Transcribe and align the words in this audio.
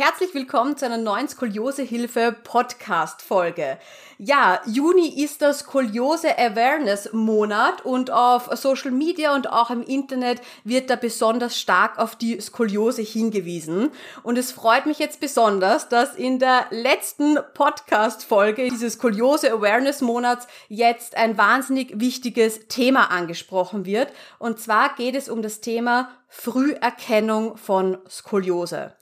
Herzlich 0.00 0.32
willkommen 0.32 0.76
zu 0.76 0.86
einer 0.86 0.96
neuen 0.96 1.26
Skoliosehilfe 1.26 2.36
Podcast 2.44 3.20
Folge. 3.20 3.78
Ja, 4.16 4.60
Juni 4.64 5.24
ist 5.24 5.42
das 5.42 5.58
Skoliose 5.58 6.38
Awareness 6.38 7.12
Monat 7.12 7.84
und 7.84 8.12
auf 8.12 8.48
Social 8.52 8.92
Media 8.92 9.34
und 9.34 9.50
auch 9.50 9.70
im 9.70 9.82
Internet 9.82 10.40
wird 10.62 10.88
da 10.88 10.94
besonders 10.94 11.58
stark 11.58 11.98
auf 11.98 12.14
die 12.14 12.40
Skoliose 12.40 13.02
hingewiesen. 13.02 13.90
Und 14.22 14.38
es 14.38 14.52
freut 14.52 14.86
mich 14.86 15.00
jetzt 15.00 15.18
besonders, 15.18 15.88
dass 15.88 16.14
in 16.14 16.38
der 16.38 16.66
letzten 16.70 17.36
Podcast 17.54 18.24
Folge 18.24 18.68
dieses 18.68 18.92
Skoliose 18.92 19.52
Awareness 19.52 20.00
Monats 20.00 20.46
jetzt 20.68 21.16
ein 21.16 21.36
wahnsinnig 21.36 21.98
wichtiges 21.98 22.68
Thema 22.68 23.10
angesprochen 23.10 23.84
wird. 23.84 24.12
Und 24.38 24.60
zwar 24.60 24.94
geht 24.94 25.16
es 25.16 25.28
um 25.28 25.42
das 25.42 25.60
Thema 25.60 26.12
Früherkennung 26.28 27.56
von 27.56 27.98
Skoliose. 28.08 28.92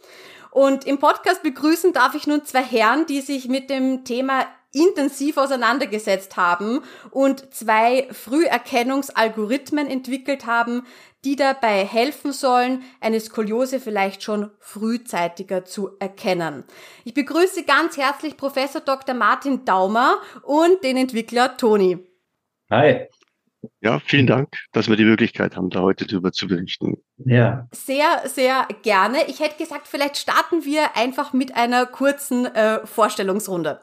Und 0.56 0.86
im 0.86 0.98
Podcast 0.98 1.42
begrüßen 1.42 1.92
darf 1.92 2.14
ich 2.14 2.26
nun 2.26 2.46
zwei 2.46 2.62
Herren, 2.62 3.04
die 3.04 3.20
sich 3.20 3.46
mit 3.46 3.68
dem 3.68 4.06
Thema 4.06 4.46
intensiv 4.72 5.36
auseinandergesetzt 5.36 6.38
haben 6.38 6.80
und 7.10 7.52
zwei 7.52 8.08
Früherkennungsalgorithmen 8.10 9.86
entwickelt 9.86 10.46
haben, 10.46 10.86
die 11.26 11.36
dabei 11.36 11.84
helfen 11.84 12.32
sollen, 12.32 12.84
eine 13.02 13.20
Skoliose 13.20 13.80
vielleicht 13.80 14.22
schon 14.22 14.50
frühzeitiger 14.58 15.66
zu 15.66 15.90
erkennen. 15.98 16.64
Ich 17.04 17.12
begrüße 17.12 17.64
ganz 17.64 17.98
herzlich 17.98 18.38
Professor 18.38 18.80
Dr. 18.80 19.14
Martin 19.14 19.66
Daumer 19.66 20.22
und 20.42 20.82
den 20.82 20.96
Entwickler 20.96 21.58
Toni. 21.58 21.98
Hi. 22.70 23.08
Ja, 23.80 24.00
vielen 24.00 24.26
Dank, 24.26 24.56
dass 24.72 24.88
wir 24.88 24.96
die 24.96 25.04
Möglichkeit 25.04 25.56
haben, 25.56 25.70
da 25.70 25.80
heute 25.80 26.06
darüber 26.06 26.32
zu 26.32 26.46
berichten. 26.48 26.96
Ja. 27.18 27.68
Sehr, 27.72 28.22
sehr 28.26 28.66
gerne. 28.82 29.18
Ich 29.28 29.40
hätte 29.40 29.58
gesagt, 29.58 29.88
vielleicht 29.88 30.16
starten 30.16 30.64
wir 30.64 30.96
einfach 30.96 31.32
mit 31.32 31.54
einer 31.54 31.86
kurzen 31.86 32.46
äh, 32.46 32.86
Vorstellungsrunde. 32.86 33.80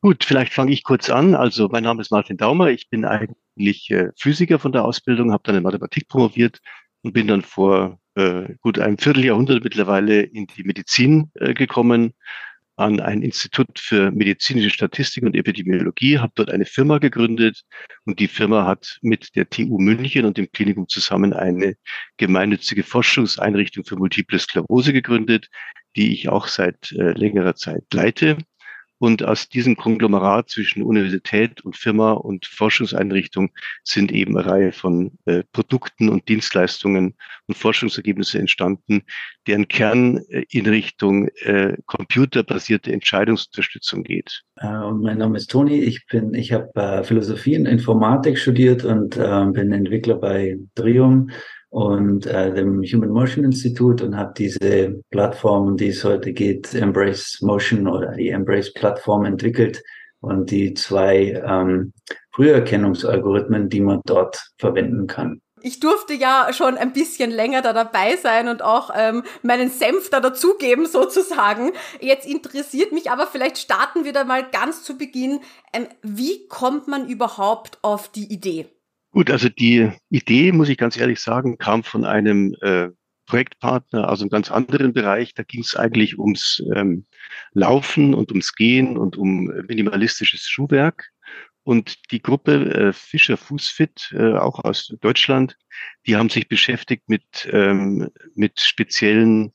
Gut, 0.00 0.24
vielleicht 0.24 0.52
fange 0.52 0.72
ich 0.72 0.84
kurz 0.84 1.08
an. 1.08 1.34
Also 1.34 1.68
mein 1.68 1.84
Name 1.84 2.02
ist 2.02 2.10
Martin 2.10 2.36
Daumer. 2.36 2.68
Ich 2.68 2.90
bin 2.90 3.04
eigentlich 3.04 3.90
äh, 3.90 4.10
Physiker 4.18 4.58
von 4.58 4.72
der 4.72 4.84
Ausbildung, 4.84 5.32
habe 5.32 5.42
dann 5.44 5.56
in 5.56 5.62
Mathematik 5.62 6.08
promoviert 6.08 6.60
und 7.02 7.12
bin 7.12 7.26
dann 7.26 7.42
vor 7.42 7.98
äh, 8.14 8.54
gut 8.60 8.78
einem 8.78 8.98
Vierteljahrhundert 8.98 9.64
mittlerweile 9.64 10.22
in 10.22 10.46
die 10.46 10.62
Medizin 10.64 11.30
äh, 11.34 11.54
gekommen, 11.54 12.14
an 12.76 13.00
ein 13.00 13.22
Institut 13.22 13.78
für 13.78 14.10
medizinische 14.10 14.70
Statistik 14.70 15.22
und 15.24 15.36
Epidemiologie, 15.36 16.18
habe 16.18 16.32
dort 16.34 16.50
eine 16.50 16.64
Firma 16.64 16.98
gegründet 16.98 17.62
und 18.04 18.18
die 18.18 18.28
Firma 18.28 18.66
hat 18.66 18.98
mit 19.02 19.36
der 19.36 19.48
TU 19.48 19.78
München 19.78 20.24
und 20.24 20.36
dem 20.36 20.50
Klinikum 20.50 20.88
zusammen 20.88 21.32
eine 21.32 21.76
gemeinnützige 22.16 22.82
Forschungseinrichtung 22.82 23.84
für 23.84 23.96
Multiple 23.96 24.38
Sklerose 24.38 24.92
gegründet, 24.92 25.48
die 25.96 26.12
ich 26.12 26.28
auch 26.28 26.48
seit 26.48 26.92
äh, 26.92 27.12
längerer 27.12 27.54
Zeit 27.54 27.84
leite. 27.92 28.38
Und 28.98 29.22
aus 29.22 29.48
diesem 29.48 29.76
Konglomerat 29.76 30.50
zwischen 30.50 30.82
Universität 30.82 31.64
und 31.64 31.76
Firma 31.76 32.12
und 32.12 32.46
Forschungseinrichtung 32.46 33.50
sind 33.82 34.12
eben 34.12 34.36
eine 34.36 34.48
Reihe 34.48 34.72
von 34.72 35.12
äh, 35.24 35.42
Produkten 35.52 36.08
und 36.08 36.28
Dienstleistungen 36.28 37.14
und 37.46 37.56
Forschungsergebnisse 37.56 38.38
entstanden, 38.38 39.02
deren 39.46 39.68
Kern 39.68 40.18
äh, 40.28 40.44
in 40.50 40.66
Richtung 40.66 41.28
äh, 41.42 41.76
computerbasierte 41.86 42.92
Entscheidungsunterstützung 42.92 44.04
geht. 44.04 44.42
Äh, 44.56 44.68
und 44.68 45.02
mein 45.02 45.18
Name 45.18 45.38
ist 45.38 45.50
Toni. 45.50 45.80
Ich 45.80 46.06
bin, 46.06 46.32
ich 46.34 46.52
habe 46.52 46.70
äh, 46.74 47.02
Philosophie 47.02 47.58
und 47.58 47.66
Informatik 47.66 48.38
studiert 48.38 48.84
und 48.84 49.16
äh, 49.16 49.44
bin 49.46 49.72
Entwickler 49.72 50.16
bei 50.16 50.56
Trium 50.74 51.30
und 51.74 52.24
äh, 52.26 52.54
dem 52.54 52.84
Human 52.84 53.10
Motion 53.10 53.44
Institute 53.44 54.04
und 54.04 54.16
habe 54.16 54.32
diese 54.38 55.00
Plattform, 55.10 55.76
die 55.76 55.88
es 55.88 56.04
heute 56.04 56.32
geht, 56.32 56.72
Embrace 56.72 57.40
Motion 57.40 57.88
oder 57.88 58.12
die 58.12 58.28
Embrace 58.28 58.72
Plattform 58.72 59.24
entwickelt 59.24 59.82
und 60.20 60.52
die 60.52 60.74
zwei 60.74 61.42
ähm, 61.44 61.92
Früherkennungsalgorithmen, 62.30 63.70
die 63.70 63.80
man 63.80 64.02
dort 64.06 64.52
verwenden 64.56 65.08
kann. 65.08 65.40
Ich 65.62 65.80
durfte 65.80 66.14
ja 66.14 66.52
schon 66.52 66.76
ein 66.76 66.92
bisschen 66.92 67.32
länger 67.32 67.60
da 67.60 67.72
dabei 67.72 68.14
sein 68.18 68.46
und 68.46 68.62
auch 68.62 68.90
ähm, 68.96 69.24
meinen 69.42 69.68
Senf 69.68 70.10
da 70.10 70.20
dazugeben 70.20 70.86
sozusagen. 70.86 71.72
Jetzt 72.00 72.28
interessiert 72.28 72.92
mich 72.92 73.10
aber, 73.10 73.26
vielleicht 73.26 73.58
starten 73.58 74.04
wir 74.04 74.12
da 74.12 74.22
mal 74.22 74.46
ganz 74.48 74.84
zu 74.84 74.96
Beginn. 74.96 75.40
Ähm, 75.72 75.88
wie 76.02 76.46
kommt 76.46 76.86
man 76.86 77.08
überhaupt 77.08 77.78
auf 77.82 78.12
die 78.12 78.32
Idee? 78.32 78.68
Gut, 79.14 79.30
also 79.30 79.48
die 79.48 79.92
Idee, 80.10 80.50
muss 80.50 80.68
ich 80.68 80.76
ganz 80.76 80.96
ehrlich 80.96 81.20
sagen, 81.20 81.56
kam 81.56 81.84
von 81.84 82.04
einem 82.04 82.56
äh, 82.62 82.88
Projektpartner 83.26 84.10
aus 84.10 84.20
einem 84.20 84.28
ganz 84.28 84.50
anderen 84.50 84.92
Bereich. 84.92 85.34
Da 85.34 85.44
ging 85.44 85.60
es 85.60 85.76
eigentlich 85.76 86.18
ums 86.18 86.60
ähm, 86.74 87.06
Laufen 87.52 88.12
und 88.12 88.32
ums 88.32 88.56
Gehen 88.56 88.98
und 88.98 89.16
um 89.16 89.44
minimalistisches 89.68 90.48
Schuhwerk. 90.48 91.10
Und 91.62 92.10
die 92.10 92.22
Gruppe 92.22 92.74
äh, 92.74 92.92
Fischer 92.92 93.36
Fußfit, 93.36 94.12
äh, 94.18 94.32
auch 94.32 94.64
aus 94.64 94.92
Deutschland, 95.00 95.56
die 96.08 96.16
haben 96.16 96.28
sich 96.28 96.48
beschäftigt 96.48 97.08
mit, 97.08 97.48
ähm, 97.52 98.10
mit 98.34 98.58
speziellen 98.58 99.52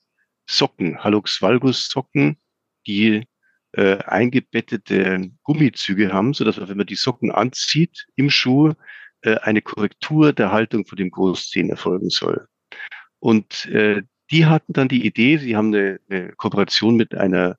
Socken, 0.49 1.03
Halux 1.03 1.41
Valgus 1.41 1.89
Socken, 1.89 2.37
die 2.87 3.27
äh, 3.73 3.97
eingebettete 3.97 5.31
Gummizüge 5.43 6.13
haben, 6.13 6.33
so 6.33 6.45
dass 6.45 6.55
man, 6.55 6.69
wenn 6.69 6.77
man 6.77 6.87
die 6.87 6.95
Socken 6.95 7.29
anzieht 7.29 8.05
im 8.15 8.29
Schuh, 8.29 8.73
äh, 9.21 9.35
eine 9.37 9.61
Korrektur 9.61 10.33
der 10.33 10.51
Haltung 10.51 10.85
von 10.85 10.97
dem 10.97 11.11
Großzehen 11.11 11.69
erfolgen 11.69 12.09
soll. 12.09 12.47
Und 13.19 13.65
äh, 13.65 14.03
die 14.31 14.45
hatten 14.45 14.73
dann 14.73 14.87
die 14.87 15.05
Idee, 15.05 15.37
sie 15.37 15.55
haben 15.55 15.73
eine, 15.73 15.99
eine 16.09 16.31
Kooperation 16.33 16.95
mit 16.95 17.15
einer 17.15 17.57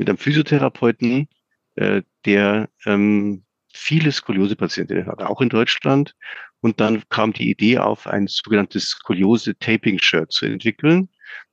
mit 0.00 0.08
einem 0.08 0.18
Physiotherapeuten, 0.18 1.28
äh, 1.76 2.02
der 2.24 2.70
ähm, 2.86 3.44
viele 3.72 4.10
Skoliose-Patientinnen 4.10 5.06
hat, 5.06 5.22
auch 5.22 5.42
in 5.42 5.50
Deutschland. 5.50 6.16
Und 6.60 6.80
dann 6.80 7.02
kam 7.10 7.34
die 7.34 7.50
Idee 7.50 7.78
auf, 7.78 8.06
ein 8.06 8.26
sogenanntes 8.26 8.88
Skoliose-Taping-Shirt 8.88 10.32
zu 10.32 10.46
entwickeln, 10.46 11.10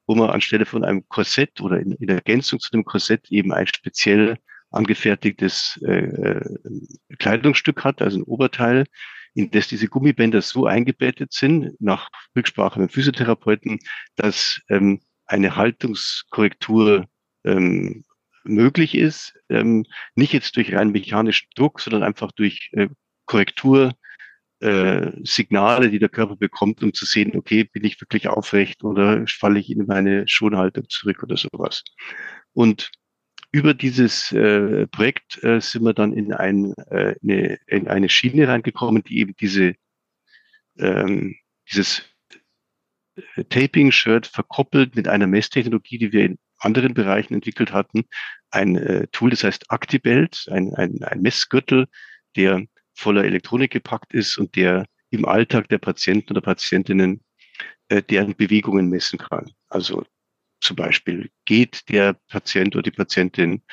wo 0.07 0.15
man 0.15 0.30
anstelle 0.30 0.65
von 0.65 0.86
einem 0.86 1.07
Korsett 1.09 1.59
oder 1.59 1.80
in, 1.80 1.92
in 1.92 2.07
Ergänzung 2.07 2.59
zu 2.59 2.71
dem 2.71 2.86
Korsett 2.86 3.30
eben 3.30 3.51
ein 3.51 3.68
speziell 3.68 4.38
angefertigtes 4.71 5.80
äh, 5.86 6.06
äh, 6.06 6.57
Kleidungsstück 7.19 7.83
hat, 7.83 8.01
also 8.01 8.19
ein 8.19 8.24
Oberteil, 8.24 8.86
in 9.38 9.51
das 9.51 9.68
diese 9.68 9.88
Gummibänder 9.88 10.42
so 10.42 10.66
eingebettet 10.66 11.31
sind, 11.31 11.80
nach 11.80 12.10
Rücksprache 12.36 12.80
mit 12.80 12.92
Physiotherapeuten, 12.92 13.78
dass 14.16 14.60
ähm, 14.68 15.00
eine 15.28 15.56
Haltungskorrektur 15.56 17.06
ähm, 17.44 18.04
möglich 18.44 18.95
ist, 18.95 19.34
ähm, 19.50 19.86
nicht 20.16 20.34
jetzt 20.34 20.56
durch 20.56 20.74
rein 20.74 20.92
mechanischen 20.92 21.50
Druck, 21.56 21.81
sondern 21.81 22.01
einfach 22.01 22.31
durch 22.31 22.72
äh, 22.72 22.88
Korrektur 23.28 23.94
äh, 24.60 25.12
Signale, 25.24 25.92
die 25.92 26.00
der 26.00 26.10
Körper 26.10 26.36
bekommt, 26.36 26.81
um 26.81 26.92
zu 26.95 27.06
sehen, 27.06 27.38
okay, 27.38 27.63
bin 27.63 27.83
ich 27.83 28.01
wirklich 28.01 28.28
aufrecht 28.30 28.83
oder 28.83 29.24
falle 29.28 29.60
ich 29.60 29.69
in 29.69 29.86
meine 29.86 30.28
Schonhaltung 30.28 30.90
zurück 30.90 31.22
oder 31.22 31.38
sowas. 31.38 31.83
Und 32.54 32.90
über 33.51 33.73
dieses 33.73 34.31
äh, 34.31 34.88
Projekt 34.88 35.44
äh, 35.44 35.61
sind 35.61 35.83
wir 35.83 35.94
dann 35.94 36.13
in, 36.13 36.33
ein, 36.33 36.73
äh, 36.89 37.15
eine, 37.23 37.59
in 37.67 37.88
eine 37.88 38.09
Schiene 38.09 38.47
reingekommen, 38.47 39.03
die 39.03 39.19
eben 39.19 39.35
diese, 39.39 39.75
ähm, 40.77 41.35
dieses 41.71 42.03
äh, 43.15 43.44
Taping-Shirt 43.45 44.27
verkoppelt 44.27 44.95
mit 44.95 45.07
einer 45.07 45.27
Messtechnologie, 45.27 45.97
die 45.97 46.11
wir 46.11 46.25
in 46.25 46.38
anderen 46.59 46.94
Bereichen 46.94 47.33
entwickelt 47.33 47.71
hatten. 47.71 48.05
Ein 48.51 48.75
äh, 48.75 49.07
Tool, 49.11 49.29
das 49.29 49.44
heißt 49.44 49.71
Actibelt, 49.71 50.47
ein, 50.51 50.73
ein, 50.75 51.03
ein 51.03 51.21
Messgürtel, 51.21 51.88
der 52.35 52.65
voller 52.94 53.23
Elektronik 53.23 53.71
gepackt 53.71 54.13
ist 54.13 54.38
und 54.38 54.55
der 54.55 54.85
im 55.09 55.25
Alltag 55.25 55.69
der 55.69 55.77
Patienten 55.77 56.31
oder 56.31 56.41
Patientinnen 56.41 57.23
äh, 57.89 58.03
deren 58.03 58.35
Bewegungen 58.35 58.89
messen 58.89 59.19
kann. 59.19 59.51
Also 59.69 60.05
zum 60.62 60.75
Beispiel 60.75 61.30
geht 61.45 61.89
der 61.89 62.13
Patient 62.30 62.75
oder 62.75 62.83
die 62.83 62.92
Patientin, 62.92 63.63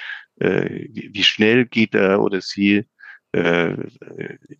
äh, 0.41 0.87
wie, 0.91 1.11
wie 1.13 1.25
schnell 1.25 1.67
geht 1.67 1.95
er 1.95 2.23
oder 2.23 2.41
sie, 2.41 2.87
äh, 3.35 3.77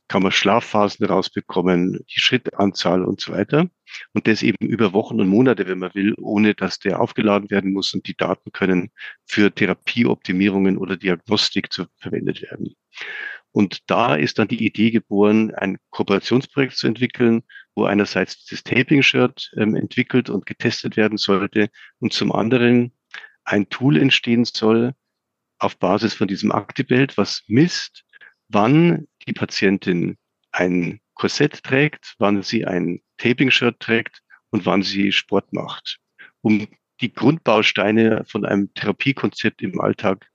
kann 0.09 0.25
man 0.25 0.33
Schlafphasen 0.33 1.07
rausbekommen, 1.07 2.05
die 2.13 2.21
Schrittanzahl 2.21 3.05
und 3.05 3.21
so 3.21 3.33
weiter. 3.33 3.71
Und 4.13 4.27
das 4.27 4.43
eben 4.43 4.67
über 4.67 4.93
Wochen 4.93 5.21
und 5.21 5.29
Monate, 5.29 5.69
wenn 5.69 5.79
man 5.79 5.95
will, 5.95 6.15
ohne 6.21 6.55
dass 6.55 6.81
der 6.81 7.01
aufgeladen 7.01 7.51
werden 7.51 7.73
muss 7.73 7.95
und 7.95 8.09
die 8.09 8.17
Daten 8.17 8.51
können 8.51 8.91
für 9.27 9.55
Therapieoptimierungen 9.55 10.77
oder 10.77 10.97
Diagnostik 10.97 11.73
zu, 11.73 11.85
verwendet 11.99 12.43
werden. 12.43 12.75
Und 13.53 13.89
da 13.89 14.17
ist 14.17 14.41
dann 14.41 14.49
die 14.49 14.67
Idee 14.67 14.91
geboren, 14.91 15.55
ein 15.55 15.79
Kooperationsprojekt 15.91 16.77
zu 16.77 16.89
entwickeln, 16.89 17.45
wo 17.77 17.85
einerseits 17.85 18.45
dieses 18.45 18.65
Taping-Shirt 18.65 19.53
ähm, 19.57 19.77
entwickelt 19.77 20.29
und 20.29 20.47
getestet 20.47 20.97
werden 20.97 21.19
sollte 21.19 21.71
und 22.01 22.13
zum 22.13 22.33
anderen 22.33 22.93
ein 23.45 23.69
Tool 23.69 23.97
entstehen 23.97 24.45
soll 24.45 24.95
auf 25.61 25.79
Basis 25.79 26.15
von 26.15 26.27
diesem 26.27 26.51
Actibelt, 26.51 27.17
was 27.17 27.45
misst, 27.47 28.05
wann 28.49 29.07
die 29.27 29.33
Patientin 29.33 30.17
ein 30.53 31.01
Korsett 31.15 31.63
trägt, 31.63 32.15
wann 32.19 32.43
sie 32.43 32.65
ein 32.67 33.01
Taping-Shirt 33.19 33.79
trägt 33.81 34.23
und 34.51 34.67
wann 34.67 34.83
sie 34.83 35.13
Sport 35.13 35.53
macht, 35.53 35.99
um 36.43 36.67
die 37.01 37.13
Grundbausteine 37.13 38.25
von 38.27 38.45
einem 38.45 38.73
Therapiekonzept 38.75 39.63
im 39.63 39.81
Alltag 39.81 40.27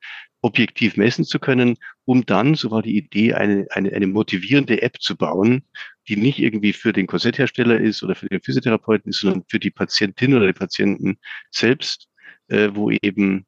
objektiv 0.41 0.95
messen 0.97 1.25
zu 1.25 1.39
können, 1.39 1.77
um 2.05 2.25
dann, 2.25 2.55
so 2.55 2.71
war 2.71 2.81
die 2.81 2.97
Idee, 2.97 3.33
eine, 3.33 3.67
eine, 3.71 3.91
eine 3.91 4.07
motivierende 4.07 4.81
App 4.81 5.01
zu 5.01 5.15
bauen, 5.17 5.63
die 6.07 6.15
nicht 6.15 6.39
irgendwie 6.39 6.73
für 6.73 6.93
den 6.93 7.07
Korsetthersteller 7.07 7.79
ist 7.79 8.03
oder 8.03 8.15
für 8.15 8.27
den 8.29 8.41
Physiotherapeuten 8.41 9.09
ist, 9.09 9.19
sondern 9.19 9.43
für 9.47 9.59
die 9.59 9.71
Patientin 9.71 10.33
oder 10.33 10.47
die 10.47 10.53
Patienten 10.53 11.17
selbst, 11.51 12.07
äh, 12.47 12.69
wo 12.73 12.89
eben 12.89 13.45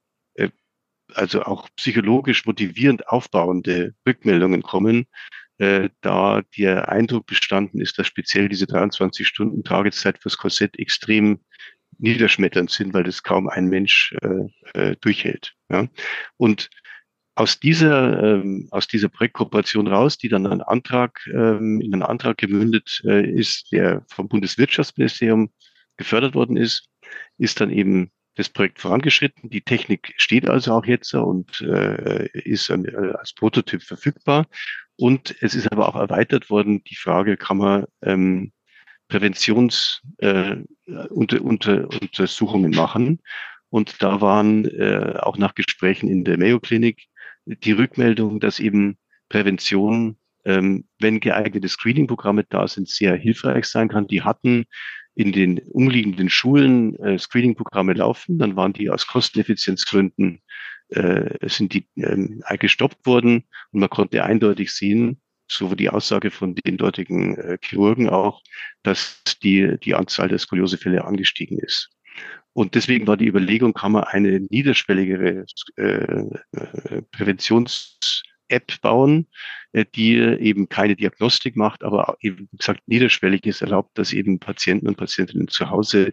also 1.15 1.43
auch 1.43 1.69
psychologisch 1.75 2.45
motivierend 2.45 3.07
aufbauende 3.07 3.93
Rückmeldungen 4.07 4.63
kommen, 4.63 5.07
äh, 5.57 5.89
da 6.01 6.41
der 6.57 6.89
Eindruck 6.89 7.27
bestanden 7.27 7.79
ist, 7.81 7.99
dass 7.99 8.07
speziell 8.07 8.49
diese 8.49 8.67
23 8.67 9.27
Stunden 9.27 9.63
Tageszeit 9.63 10.17
fürs 10.19 10.37
Korsett 10.37 10.79
extrem 10.79 11.39
niederschmetternd 11.97 12.71
sind, 12.71 12.93
weil 12.93 13.03
das 13.03 13.23
kaum 13.23 13.47
ein 13.47 13.67
Mensch 13.67 14.15
äh, 14.21 14.69
äh, 14.73 14.95
durchhält. 15.01 15.53
Ja? 15.69 15.87
Und 16.37 16.69
aus 17.35 17.59
dieser, 17.59 18.21
ähm, 18.23 18.67
aus 18.71 18.87
dieser 18.87 19.09
Projektkooperation 19.09 19.87
raus, 19.87 20.17
die 20.17 20.29
dann 20.29 20.45
einen 20.45 20.61
Antrag, 20.61 21.19
ähm, 21.27 21.79
in 21.81 21.93
einen 21.93 22.03
Antrag 22.03 22.37
gemündet 22.37 23.01
äh, 23.05 23.29
ist, 23.29 23.71
der 23.71 24.03
vom 24.09 24.27
Bundeswirtschaftsministerium 24.27 25.51
gefördert 25.95 26.35
worden 26.35 26.57
ist, 26.57 26.89
ist 27.37 27.61
dann 27.61 27.71
eben 27.71 28.11
das 28.35 28.49
Projekt 28.49 28.79
vorangeschritten. 28.79 29.49
Die 29.49 29.61
Technik 29.61 30.13
steht 30.17 30.49
also 30.49 30.73
auch 30.73 30.85
jetzt 30.85 31.13
und 31.13 31.61
äh, 31.61 32.27
ist 32.33 32.69
äh, 32.69 33.11
als 33.17 33.33
Prototyp 33.33 33.83
verfügbar. 33.83 34.47
Und 34.95 35.35
es 35.41 35.55
ist 35.55 35.71
aber 35.71 35.89
auch 35.89 35.95
erweitert 35.95 36.49
worden, 36.49 36.83
die 36.83 36.95
Frage, 36.95 37.37
kann 37.37 37.57
man 37.57 37.85
ähm, 38.01 38.51
Präventionsuntersuchungen 39.07 40.67
äh, 40.87 41.07
unter, 41.09 41.41
unter, 41.41 41.89
Untersuchungen 42.01 42.71
machen. 42.71 43.19
Und 43.69 44.01
da 44.01 44.21
waren 44.21 44.65
äh, 44.65 45.15
auch 45.19 45.37
nach 45.37 45.55
Gesprächen 45.55 46.09
in 46.09 46.23
der 46.23 46.37
Mayo 46.37 46.59
Klinik 46.59 47.07
die 47.45 47.71
Rückmeldung, 47.71 48.39
dass 48.39 48.59
eben 48.59 48.97
Prävention, 49.29 50.17
ähm, 50.45 50.85
wenn 50.99 51.19
geeignete 51.19 51.67
Screening-Programme 51.67 52.45
da 52.49 52.67
sind, 52.67 52.87
sehr 52.89 53.15
hilfreich 53.15 53.65
sein 53.65 53.89
kann. 53.89 54.07
Die 54.07 54.21
hatten 54.21 54.65
in 55.21 55.31
den 55.31 55.59
umliegenden 55.59 56.29
Schulen 56.29 56.95
äh, 56.97 57.17
Screening-Programme 57.17 57.93
laufen, 57.93 58.39
dann 58.39 58.55
waren 58.55 58.73
die 58.73 58.89
aus 58.89 59.07
Kosteneffizienzgründen 59.07 60.41
äh, 60.89 61.47
sind 61.47 61.73
die 61.73 61.87
ähm, 61.95 62.43
gestoppt 62.59 63.05
worden 63.05 63.45
und 63.71 63.79
man 63.79 63.89
konnte 63.89 64.23
eindeutig 64.23 64.71
sehen, 64.73 65.21
so 65.47 65.73
die 65.75 65.89
Aussage 65.89 66.31
von 66.31 66.55
den 66.55 66.77
dortigen 66.77 67.37
äh, 67.37 67.57
Chirurgen 67.61 68.09
auch, 68.09 68.41
dass 68.83 69.21
die, 69.43 69.77
die 69.83 69.95
Anzahl 69.95 70.27
der 70.27 70.39
Skoliosefälle 70.39 71.05
angestiegen 71.05 71.59
ist. 71.59 71.89
Und 72.53 72.75
deswegen 72.75 73.07
war 73.07 73.15
die 73.15 73.27
Überlegung, 73.27 73.73
kann 73.73 73.93
man 73.93 74.03
eine 74.03 74.41
niederschwelligere 74.49 75.45
äh, 75.77 75.83
äh, 75.83 77.01
Präventions-App 78.51 78.81
bauen, 78.81 79.27
äh, 79.71 79.85
die 79.95 80.15
eben 80.17 80.69
keine 80.69 80.95
Diagnostik 80.95 81.55
macht, 81.55 81.83
aber 81.83 82.17
eben, 82.21 82.49
gesagt, 82.57 82.81
niederschwellig 82.87 83.45
ist, 83.45 83.61
erlaubt, 83.61 83.97
dass 83.97 84.13
eben 84.13 84.39
Patienten 84.39 84.87
und 84.87 84.97
Patientinnen 84.97 85.47
zu 85.47 85.69
Hause 85.69 86.11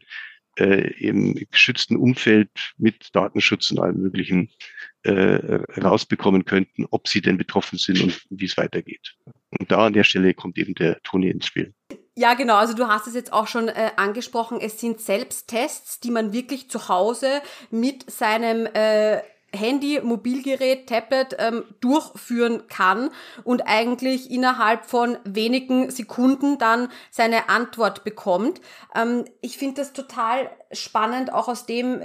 äh, 0.59 0.91
im 0.99 1.35
geschützten 1.51 1.97
Umfeld 1.97 2.51
mit 2.79 3.15
Datenschutz 3.15 3.71
und 3.71 3.81
allem 3.81 3.99
Möglichen 3.99 4.51
äh, 5.03 5.61
rausbekommen 5.81 6.45
könnten, 6.45 6.87
ob 6.91 7.09
sie 7.09 7.21
denn 7.21 7.39
betroffen 7.39 7.79
sind 7.79 8.01
und 8.01 8.27
wie 8.31 8.47
es 8.47 8.57
weitergeht. 8.57 9.15
Und 9.59 9.71
da 9.71 9.87
an 9.87 9.93
der 9.93 10.05
Stelle 10.05 10.35
kommt 10.35 10.59
eben 10.59 10.75
der 10.75 11.01
Toni 11.03 11.31
ins 11.31 11.47
Spiel. 11.47 11.75
Ja, 12.17 12.35
genau. 12.35 12.57
Also 12.57 12.75
du 12.75 12.89
hast 12.89 13.07
es 13.07 13.15
jetzt 13.15 13.33
auch 13.33 13.47
schon 13.47 13.69
äh, 13.69 13.93
angesprochen. 13.97 14.59
Es 14.61 14.81
sind 14.81 15.01
Selbsttests, 15.01 16.01
die 16.01 16.11
man 16.11 16.33
wirklich 16.33 16.69
zu 16.69 16.89
Hause 16.89 17.41
mit 17.71 18.11
seinem 18.11 18.67
äh, 18.75 19.23
Handy, 19.55 20.01
Mobilgerät, 20.03 20.89
Tablet 20.89 21.37
ähm, 21.39 21.65
durchführen 21.81 22.67
kann 22.69 23.11
und 23.45 23.63
eigentlich 23.67 24.31
innerhalb 24.31 24.85
von 24.85 25.17
wenigen 25.25 25.91
Sekunden 25.91 26.59
dann 26.59 26.89
seine 27.11 27.49
Antwort 27.49 28.05
bekommt. 28.05 28.61
Ähm, 28.95 29.25
ich 29.41 29.59
finde 29.59 29.81
das 29.81 29.93
total 29.93 30.51
spannend, 30.73 31.33
auch 31.33 31.49
aus 31.49 31.67
dem 31.67 32.03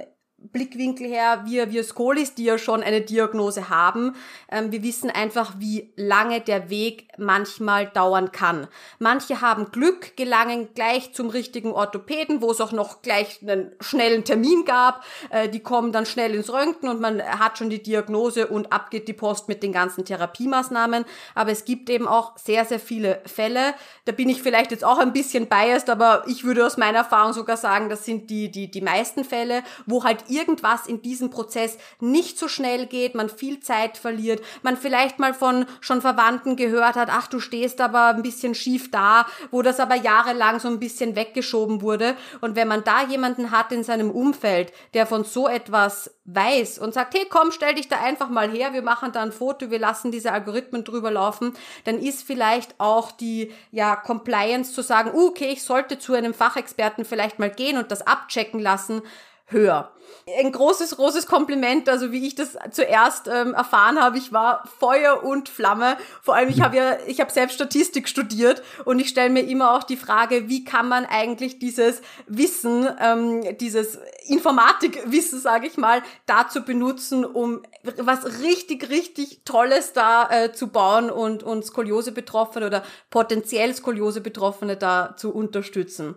Blickwinkel 0.51 1.07
her, 1.07 1.43
wir, 1.45 1.71
wir 1.71 1.83
Skolis, 1.83 2.35
die 2.35 2.45
ja 2.45 2.57
schon 2.57 2.83
eine 2.83 3.01
Diagnose 3.01 3.69
haben, 3.69 4.15
ähm, 4.51 4.71
wir 4.71 4.83
wissen 4.83 5.09
einfach, 5.09 5.53
wie 5.59 5.93
lange 5.95 6.41
der 6.41 6.69
Weg 6.69 7.07
manchmal 7.17 7.87
dauern 7.87 8.31
kann. 8.31 8.67
Manche 8.99 9.41
haben 9.41 9.71
Glück, 9.71 10.17
gelangen 10.17 10.69
gleich 10.73 11.13
zum 11.13 11.29
richtigen 11.29 11.71
Orthopäden, 11.71 12.41
wo 12.41 12.51
es 12.51 12.61
auch 12.61 12.71
noch 12.71 13.01
gleich 13.01 13.39
einen 13.41 13.71
schnellen 13.79 14.23
Termin 14.23 14.65
gab. 14.65 15.03
Äh, 15.29 15.49
die 15.49 15.61
kommen 15.61 15.91
dann 15.91 16.05
schnell 16.05 16.35
ins 16.35 16.51
Röntgen 16.51 16.89
und 16.89 16.99
man 16.99 17.21
hat 17.21 17.57
schon 17.57 17.69
die 17.69 17.81
Diagnose 17.81 18.47
und 18.47 18.73
ab 18.73 18.91
geht 18.91 19.07
die 19.07 19.13
Post 19.13 19.47
mit 19.47 19.63
den 19.63 19.71
ganzen 19.71 20.05
Therapiemaßnahmen. 20.05 21.05
Aber 21.35 21.51
es 21.51 21.65
gibt 21.65 21.89
eben 21.89 22.07
auch 22.07 22.37
sehr, 22.37 22.65
sehr 22.65 22.79
viele 22.79 23.21
Fälle. 23.25 23.73
Da 24.05 24.11
bin 24.11 24.29
ich 24.29 24.41
vielleicht 24.41 24.71
jetzt 24.71 24.83
auch 24.83 24.97
ein 24.97 25.13
bisschen 25.13 25.47
biased, 25.47 25.89
aber 25.89 26.23
ich 26.27 26.43
würde 26.43 26.65
aus 26.65 26.77
meiner 26.77 26.99
Erfahrung 26.99 27.33
sogar 27.33 27.57
sagen, 27.57 27.89
das 27.89 28.05
sind 28.05 28.29
die, 28.29 28.51
die, 28.51 28.69
die 28.69 28.81
meisten 28.81 29.23
Fälle, 29.23 29.63
wo 29.85 30.03
halt 30.03 30.23
irgendwas 30.35 30.87
in 30.87 31.01
diesem 31.01 31.29
Prozess 31.29 31.77
nicht 31.99 32.37
so 32.37 32.47
schnell 32.47 32.85
geht, 32.85 33.15
man 33.15 33.29
viel 33.29 33.59
Zeit 33.59 33.97
verliert, 33.97 34.43
man 34.61 34.77
vielleicht 34.77 35.19
mal 35.19 35.33
von 35.33 35.65
schon 35.81 36.01
Verwandten 36.01 36.55
gehört 36.55 36.95
hat, 36.95 37.09
ach, 37.11 37.27
du 37.27 37.39
stehst 37.39 37.81
aber 37.81 38.07
ein 38.07 38.23
bisschen 38.23 38.55
schief 38.55 38.91
da, 38.91 39.25
wo 39.51 39.61
das 39.61 39.79
aber 39.79 39.95
jahrelang 39.95 40.59
so 40.59 40.67
ein 40.67 40.79
bisschen 40.79 41.15
weggeschoben 41.15 41.81
wurde. 41.81 42.15
Und 42.41 42.55
wenn 42.55 42.67
man 42.67 42.83
da 42.83 43.03
jemanden 43.03 43.51
hat 43.51 43.71
in 43.71 43.83
seinem 43.83 44.11
Umfeld, 44.11 44.73
der 44.93 45.05
von 45.05 45.23
so 45.23 45.47
etwas 45.47 46.11
weiß 46.25 46.79
und 46.79 46.93
sagt, 46.93 47.15
hey, 47.15 47.27
komm, 47.29 47.51
stell 47.51 47.75
dich 47.75 47.89
da 47.89 47.99
einfach 47.99 48.29
mal 48.29 48.49
her, 48.49 48.73
wir 48.73 48.81
machen 48.81 49.11
da 49.11 49.21
ein 49.21 49.33
Foto, 49.33 49.69
wir 49.71 49.79
lassen 49.79 50.11
diese 50.11 50.31
Algorithmen 50.31 50.83
drüber 50.83 51.11
laufen, 51.11 51.53
dann 51.83 51.99
ist 51.99 52.23
vielleicht 52.23 52.79
auch 52.79 53.11
die 53.11 53.51
ja 53.71 53.95
Compliance 53.95 54.73
zu 54.73 54.81
sagen, 54.81 55.11
okay, 55.13 55.49
ich 55.51 55.63
sollte 55.63 55.99
zu 55.99 56.13
einem 56.13 56.33
Fachexperten 56.33 57.03
vielleicht 57.03 57.39
mal 57.39 57.49
gehen 57.49 57.77
und 57.77 57.91
das 57.91 58.07
abchecken 58.07 58.59
lassen, 58.59 59.01
höher. 59.45 59.91
Ein 60.39 60.51
großes, 60.51 60.95
großes 60.95 61.27
Kompliment, 61.27 61.89
also 61.89 62.11
wie 62.11 62.25
ich 62.25 62.35
das 62.35 62.57
zuerst 62.71 63.27
ähm, 63.27 63.53
erfahren 63.53 64.01
habe, 64.01 64.17
ich 64.17 64.31
war 64.31 64.63
Feuer 64.79 65.23
und 65.23 65.49
Flamme. 65.49 65.97
Vor 66.21 66.35
allem, 66.35 66.49
ich 66.49 66.61
habe 66.61 66.77
ja, 66.77 66.97
ich 67.07 67.19
habe 67.19 67.31
selbst 67.31 67.55
Statistik 67.55 68.07
studiert 68.07 68.63
und 68.85 68.99
ich 68.99 69.09
stelle 69.09 69.29
mir 69.29 69.41
immer 69.41 69.73
auch 69.73 69.83
die 69.83 69.97
Frage, 69.97 70.49
wie 70.49 70.63
kann 70.63 70.87
man 70.87 71.05
eigentlich 71.05 71.59
dieses 71.59 72.01
Wissen, 72.27 72.87
ähm, 73.01 73.57
dieses 73.57 73.99
Informatikwissen, 74.25 75.39
sage 75.39 75.67
ich 75.67 75.77
mal, 75.77 76.03
dazu 76.25 76.63
benutzen, 76.63 77.25
um 77.25 77.61
was 77.97 78.41
richtig, 78.41 78.89
richtig 78.89 79.43
Tolles 79.43 79.93
da 79.93 80.29
äh, 80.29 80.53
zu 80.53 80.67
bauen 80.67 81.09
und, 81.09 81.43
und 81.43 81.65
Skoliose-Betroffene 81.65 82.67
oder 82.67 82.83
potenziell 83.09 83.73
Skoliose-Betroffene 83.73 84.77
da 84.77 85.15
zu 85.17 85.33
unterstützen. 85.33 86.15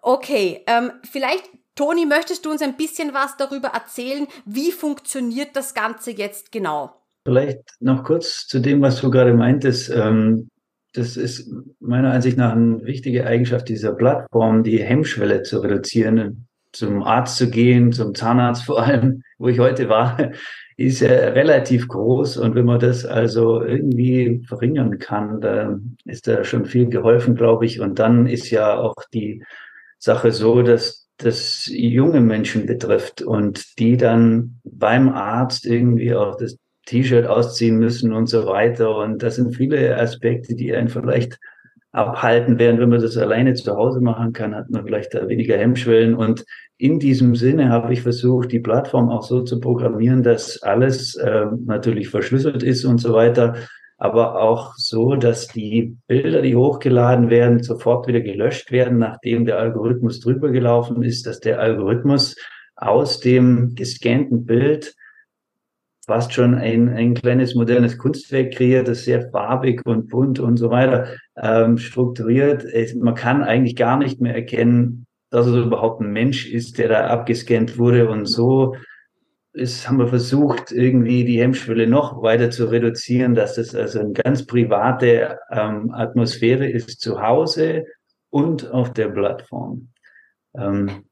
Okay, 0.00 0.62
ähm, 0.66 0.92
vielleicht 1.10 1.50
Toni, 1.76 2.06
möchtest 2.06 2.46
du 2.46 2.50
uns 2.50 2.62
ein 2.62 2.78
bisschen 2.78 3.12
was 3.12 3.36
darüber 3.36 3.68
erzählen? 3.68 4.26
Wie 4.46 4.72
funktioniert 4.72 5.54
das 5.54 5.74
Ganze 5.74 6.10
jetzt 6.10 6.50
genau? 6.50 7.02
Vielleicht 7.26 7.60
noch 7.80 8.02
kurz 8.02 8.46
zu 8.46 8.60
dem, 8.60 8.80
was 8.80 9.02
du 9.02 9.10
gerade 9.10 9.34
meintest. 9.34 9.90
Ähm, 9.90 10.48
das 10.94 11.18
ist 11.18 11.52
meiner 11.78 12.12
Ansicht 12.12 12.38
nach 12.38 12.52
eine 12.52 12.82
wichtige 12.82 13.26
Eigenschaft 13.26 13.68
dieser 13.68 13.92
Plattform, 13.92 14.62
die 14.62 14.82
Hemmschwelle 14.82 15.42
zu 15.42 15.58
reduzieren, 15.58 16.48
zum 16.72 17.02
Arzt 17.02 17.36
zu 17.36 17.50
gehen, 17.50 17.92
zum 17.92 18.14
Zahnarzt 18.14 18.64
vor 18.64 18.82
allem, 18.82 19.22
wo 19.38 19.48
ich 19.48 19.58
heute 19.58 19.90
war, 19.90 20.16
ist 20.78 21.00
ja 21.00 21.10
relativ 21.10 21.88
groß. 21.88 22.38
Und 22.38 22.54
wenn 22.54 22.64
man 22.64 22.80
das 22.80 23.04
also 23.04 23.62
irgendwie 23.62 24.42
verringern 24.48 24.98
kann, 24.98 25.42
dann 25.42 25.98
ist 26.06 26.26
da 26.26 26.42
schon 26.42 26.64
viel 26.64 26.88
geholfen, 26.88 27.34
glaube 27.34 27.66
ich. 27.66 27.80
Und 27.80 27.98
dann 27.98 28.26
ist 28.26 28.50
ja 28.50 28.78
auch 28.78 28.94
die 29.12 29.44
Sache 29.98 30.32
so, 30.32 30.62
dass 30.62 31.05
das 31.18 31.68
junge 31.72 32.20
Menschen 32.20 32.66
betrifft 32.66 33.22
und 33.22 33.78
die 33.78 33.96
dann 33.96 34.60
beim 34.64 35.08
Arzt 35.08 35.66
irgendwie 35.66 36.14
auch 36.14 36.36
das 36.36 36.58
T-Shirt 36.86 37.26
ausziehen 37.26 37.78
müssen 37.78 38.12
und 38.12 38.28
so 38.28 38.46
weiter. 38.46 38.96
Und 38.96 39.22
das 39.22 39.36
sind 39.36 39.56
viele 39.56 39.98
Aspekte, 39.98 40.54
die 40.54 40.74
einen 40.74 40.88
vielleicht 40.88 41.38
abhalten, 41.92 42.58
während 42.58 42.78
wenn 42.78 42.90
man 42.90 43.00
das 43.00 43.16
alleine 43.16 43.54
zu 43.54 43.74
Hause 43.74 44.00
machen 44.00 44.32
kann, 44.32 44.54
hat 44.54 44.70
man 44.70 44.84
vielleicht 44.84 45.14
da 45.14 45.26
weniger 45.28 45.56
Hemmschwellen. 45.56 46.14
Und 46.14 46.44
in 46.76 46.98
diesem 46.98 47.34
Sinne 47.34 47.70
habe 47.70 47.92
ich 47.94 48.02
versucht, 48.02 48.52
die 48.52 48.60
Plattform 48.60 49.08
auch 49.08 49.22
so 49.22 49.42
zu 49.42 49.60
programmieren, 49.60 50.22
dass 50.22 50.62
alles 50.62 51.14
äh, 51.16 51.46
natürlich 51.64 52.10
verschlüsselt 52.10 52.62
ist 52.62 52.84
und 52.84 52.98
so 52.98 53.14
weiter 53.14 53.56
aber 53.98 54.42
auch 54.42 54.74
so, 54.76 55.16
dass 55.16 55.48
die 55.48 55.96
Bilder, 56.06 56.42
die 56.42 56.56
hochgeladen 56.56 57.30
werden, 57.30 57.62
sofort 57.62 58.06
wieder 58.06 58.20
gelöscht 58.20 58.70
werden, 58.70 58.98
nachdem 58.98 59.46
der 59.46 59.58
Algorithmus 59.58 60.20
drüber 60.20 60.50
gelaufen 60.50 61.02
ist, 61.02 61.26
dass 61.26 61.40
der 61.40 61.60
Algorithmus 61.60 62.36
aus 62.76 63.20
dem 63.20 63.74
gescannten 63.74 64.44
Bild 64.44 64.94
fast 66.06 66.32
schon 66.32 66.54
ein, 66.54 66.88
ein 66.90 67.14
kleines 67.14 67.54
modernes 67.54 67.98
Kunstwerk 67.98 68.52
kreiert, 68.52 68.86
das 68.86 69.04
sehr 69.04 69.30
farbig 69.30 69.84
und 69.84 70.08
bunt 70.08 70.38
und 70.38 70.56
so 70.56 70.70
weiter 70.70 71.08
ähm, 71.36 71.78
strukturiert. 71.78 72.64
Man 72.96 73.14
kann 73.14 73.42
eigentlich 73.42 73.76
gar 73.76 73.98
nicht 73.98 74.20
mehr 74.20 74.34
erkennen, 74.34 75.06
dass 75.30 75.46
es 75.46 75.56
überhaupt 75.56 76.00
ein 76.00 76.12
Mensch 76.12 76.46
ist, 76.46 76.78
der 76.78 76.88
da 76.88 77.06
abgescannt 77.08 77.78
wurde 77.78 78.08
und 78.08 78.26
so 78.26 78.76
ist, 79.56 79.88
haben 79.88 79.98
wir 79.98 80.08
versucht, 80.08 80.70
irgendwie 80.70 81.24
die 81.24 81.40
Hemmschwelle 81.40 81.86
noch 81.86 82.22
weiter 82.22 82.50
zu 82.50 82.66
reduzieren, 82.66 83.34
dass 83.34 83.58
es 83.58 83.74
also 83.74 84.00
eine 84.00 84.12
ganz 84.12 84.46
private 84.46 85.38
ähm, 85.50 85.90
Atmosphäre 85.92 86.68
ist 86.68 87.00
zu 87.00 87.22
Hause 87.22 87.84
und 88.30 88.70
auf 88.70 88.92
der 88.92 89.08
Plattform. 89.08 89.88
Ähm, 90.56 91.04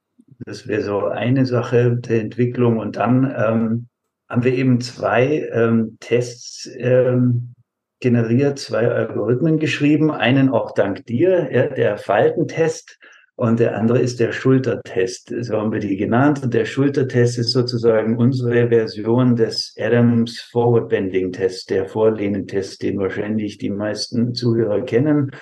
das 0.45 0.69
wäre 0.69 0.83
so 0.83 1.07
eine 1.07 1.47
Sache 1.47 1.97
der 1.97 2.21
Entwicklung. 2.21 2.79
Und 2.79 2.97
dann 2.97 3.25
ähm, 3.25 3.89
haben 4.29 4.45
wir 4.45 4.53
eben 4.53 4.81
zwei 4.81 5.49
ähm, 5.53 5.97
Tests 6.01 6.69
ähm, 6.77 7.55
generiert, 8.01 8.59
zwei 8.59 8.89
Algorithmen 8.89 9.59
geschrieben. 9.59 10.11
Einen 10.11 10.51
auch 10.51 10.73
dank 10.73 11.07
dir, 11.07 11.51
ja, 11.51 11.67
der 11.69 11.97
Faltentest 11.97 12.99
und 13.37 13.59
der 13.59 13.77
andere 13.77 14.01
ist 14.01 14.21
der 14.21 14.31
Schultertest. 14.31 15.35
So 15.41 15.57
haben 15.57 15.73
wir 15.73 15.81
die 15.81 15.97
genannt. 15.97 16.43
Und 16.43 16.55
der 16.55 16.65
Schultertest 16.65 17.39
ist 17.39 17.51
sozusagen 17.51 18.17
unsere 18.17 18.69
Version 18.69 19.35
des 19.35 19.75
Adams 19.77 20.41
Forward 20.53 20.89
Bending 20.89 21.33
Test, 21.33 21.71
der 21.71 21.87
Vorlehnentest, 21.87 22.83
den 22.83 22.99
wahrscheinlich 22.99 23.59
die 23.59 23.71
meisten 23.71 24.35
Zuhörer 24.35 24.83
kennen. 24.83 25.33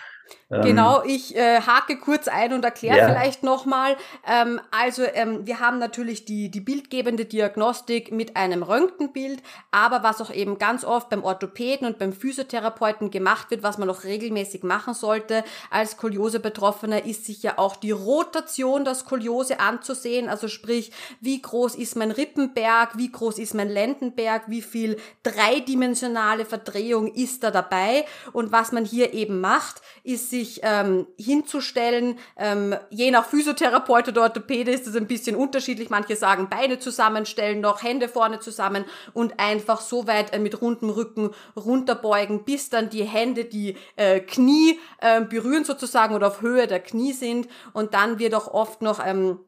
Ähm, 0.52 0.62
genau, 0.62 1.02
ich 1.04 1.34
äh, 1.34 1.60
hake 1.60 1.96
kurz 1.98 2.28
ein 2.28 2.52
und 2.52 2.64
erkläre 2.64 2.98
ja. 2.98 3.08
vielleicht 3.08 3.42
nochmal. 3.42 3.96
Ähm, 4.28 4.60
also 4.70 5.02
ähm, 5.14 5.46
wir 5.46 5.60
haben 5.60 5.78
natürlich 5.78 6.24
die, 6.24 6.50
die 6.50 6.60
bildgebende 6.60 7.24
Diagnostik 7.24 8.12
mit 8.12 8.36
einem 8.36 8.62
Röntgenbild, 8.62 9.42
aber 9.70 10.02
was 10.02 10.20
auch 10.20 10.30
eben 10.30 10.58
ganz 10.58 10.84
oft 10.84 11.08
beim 11.08 11.24
Orthopäden 11.24 11.86
und 11.86 11.98
beim 11.98 12.12
Physiotherapeuten 12.12 13.10
gemacht 13.10 13.50
wird, 13.50 13.62
was 13.62 13.78
man 13.78 13.88
auch 13.88 14.04
regelmäßig 14.04 14.62
machen 14.62 14.92
sollte 14.92 15.42
als 15.70 15.92
Skoliose-Betroffener, 15.92 17.06
ist 17.06 17.24
sich 17.24 17.42
ja 17.42 17.58
auch 17.58 17.76
die 17.76 17.90
Rotation 17.90 18.84
der 18.84 18.94
Skoliose 18.94 19.58
anzusehen. 19.58 20.28
Also 20.28 20.48
sprich, 20.48 20.92
wie 21.20 21.40
groß 21.40 21.76
ist 21.76 21.96
mein 21.96 22.10
Rippenberg, 22.10 22.98
wie 22.98 23.10
groß 23.10 23.38
ist 23.38 23.54
mein 23.54 23.70
Lendenberg, 23.70 24.42
wie 24.48 24.62
viel 24.62 24.98
dreidimensionale 25.22 26.44
Verdrehung 26.44 27.12
ist 27.12 27.42
da 27.42 27.50
dabei. 27.50 28.04
Und 28.32 28.52
was 28.52 28.72
man 28.72 28.84
hier 28.84 29.14
eben 29.14 29.40
macht, 29.40 29.80
ist 30.04 30.30
sich 30.30 30.41
ähm, 30.62 31.06
hinzustellen. 31.18 32.18
Ähm, 32.36 32.74
je 32.90 33.10
nach 33.10 33.26
Physiotherapeut 33.26 34.08
oder 34.08 34.22
Orthopäde 34.22 34.70
ist 34.70 34.86
es 34.86 34.96
ein 34.96 35.06
bisschen 35.06 35.36
unterschiedlich. 35.36 35.90
Manche 35.90 36.16
sagen 36.16 36.48
Beine 36.48 36.78
zusammenstellen, 36.78 37.60
noch 37.60 37.82
Hände 37.82 38.08
vorne 38.08 38.40
zusammen 38.40 38.84
und 39.12 39.38
einfach 39.38 39.80
so 39.80 40.06
weit 40.06 40.32
äh, 40.32 40.38
mit 40.38 40.60
rundem 40.60 40.90
Rücken 40.90 41.30
runterbeugen, 41.56 42.44
bis 42.44 42.70
dann 42.70 42.90
die 42.90 43.04
Hände 43.04 43.44
die 43.44 43.76
äh, 43.96 44.20
Knie 44.20 44.78
äh, 45.00 45.20
berühren 45.22 45.64
sozusagen 45.64 46.14
oder 46.14 46.28
auf 46.28 46.42
Höhe 46.42 46.66
der 46.66 46.80
Knie 46.80 47.12
sind. 47.12 47.48
Und 47.72 47.94
dann 47.94 48.18
wird 48.18 48.34
auch 48.34 48.48
oft 48.52 48.82
noch 48.82 49.04
ähm, 49.04 49.38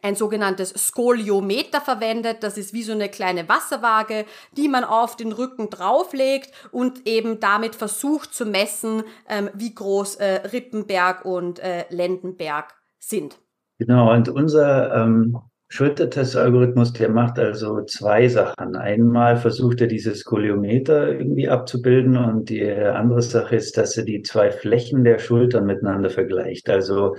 ein 0.00 0.14
sogenanntes 0.14 0.70
Skoliometer 0.70 1.80
verwendet. 1.80 2.38
Das 2.42 2.56
ist 2.56 2.72
wie 2.72 2.82
so 2.82 2.92
eine 2.92 3.08
kleine 3.08 3.48
Wasserwaage, 3.48 4.24
die 4.56 4.68
man 4.68 4.84
auf 4.84 5.16
den 5.16 5.32
Rücken 5.32 5.70
drauflegt 5.70 6.50
und 6.70 7.06
eben 7.06 7.40
damit 7.40 7.74
versucht 7.74 8.34
zu 8.34 8.46
messen, 8.46 9.04
ähm, 9.28 9.50
wie 9.54 9.74
groß 9.74 10.16
äh, 10.16 10.40
Rippenberg 10.52 11.24
und 11.24 11.58
äh, 11.58 11.84
Lendenberg 11.90 12.74
sind. 12.98 13.38
Genau, 13.78 14.12
und 14.12 14.28
unser 14.28 14.94
ähm, 14.94 15.38
Schultertest-Algorithmus, 15.68 16.92
der 16.92 17.08
macht 17.08 17.38
also 17.38 17.82
zwei 17.84 18.28
Sachen. 18.28 18.76
Einmal 18.76 19.36
versucht 19.36 19.80
er 19.80 19.86
dieses 19.86 20.20
Skoliometer 20.20 21.08
irgendwie 21.12 21.48
abzubilden 21.48 22.16
und 22.18 22.50
die 22.50 22.62
andere 22.70 23.22
Sache 23.22 23.56
ist, 23.56 23.78
dass 23.78 23.96
er 23.96 24.04
die 24.04 24.20
zwei 24.20 24.50
Flächen 24.50 25.02
der 25.02 25.18
Schultern 25.18 25.64
miteinander 25.64 26.10
vergleicht. 26.10 26.68
Also 26.68 27.16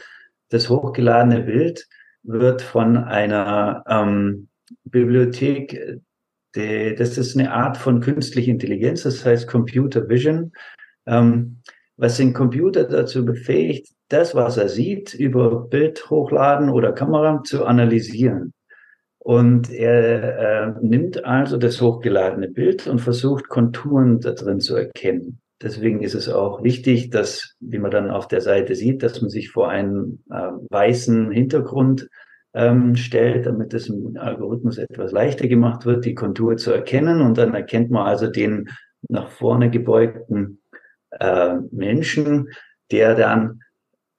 das 0.50 0.70
hochgeladene 0.70 1.42
Bild 1.42 1.88
wird 2.24 2.62
von 2.62 2.98
einer 2.98 3.84
ähm, 3.88 4.48
Bibliothek, 4.86 6.00
die, 6.56 6.96
das 6.96 7.18
ist 7.18 7.38
eine 7.38 7.51
Art 7.51 7.77
von 7.77 8.00
künstlicher 8.00 8.51
Intelligenz, 8.51 9.03
das 9.03 9.25
heißt 9.25 9.48
Computer 9.48 10.08
Vision, 10.08 10.51
ähm, 11.06 11.62
was 11.98 12.18
den 12.18 12.34
Computer 12.34 12.86
dazu 12.86 13.25
befähigt, 13.25 13.89
das, 14.10 14.36
was 14.36 14.58
er 14.58 14.70
sieht, 14.70 15.13
über 15.13 15.68
Bild 15.68 16.10
hochladen 16.10 16.70
oder 16.70 16.92
Kamera 16.92 17.42
zu 17.44 17.65
analysieren. 17.65 18.53
Und 19.20 19.72
er 19.72 20.38
äh, 20.38 20.74
nimmt 20.82 21.24
also 21.24 21.58
das 21.58 21.80
hochgeladene 21.80 22.50
Bild 22.50 22.88
und 22.88 23.00
versucht 23.00 23.48
Konturen 23.48 24.20
da 24.20 24.32
drin 24.32 24.60
zu 24.60 24.75
erkennen. 24.75 25.39
Deswegen 25.63 26.01
ist 26.01 26.13
es 26.13 26.27
auch 26.27 26.62
wichtig, 26.62 27.10
dass, 27.10 27.55
wie 27.62 27.79
man 27.79 27.89
dann 27.89 28.12
auf 28.12 28.27
der 28.27 28.41
Seite 28.41 28.75
sieht, 28.75 29.01
dass 29.01 29.22
man 29.22 29.29
sich 29.29 29.50
vor 29.50 29.70
einen 29.70 30.24
äh, 30.29 30.51
weißen 30.70 31.32
Hintergrund 31.32 32.10
ähm, 32.53 32.96
stellt, 32.98 33.46
damit 33.46 33.74
es 33.74 33.88
im 33.88 34.17
Algorithmus 34.17 34.77
etwas 34.77 35.12
leichter 35.13 35.48
gemacht 35.48 35.86
wird, 35.86 36.03
die 36.03 36.15
Kontur 36.15 36.58
zu 36.58 36.72
erkennen. 36.72 37.22
Und 37.22 37.38
dann 37.38 37.53
erkennt 37.53 37.91
man 37.91 38.05
also 38.05 38.27
den 38.27 38.70
nach 39.08 39.29
vorne 39.29 39.70
gebeugten 39.70 40.62
äh, 41.12 41.55
Menschen, 41.72 42.50
der 42.91 43.15
dann 43.15 43.62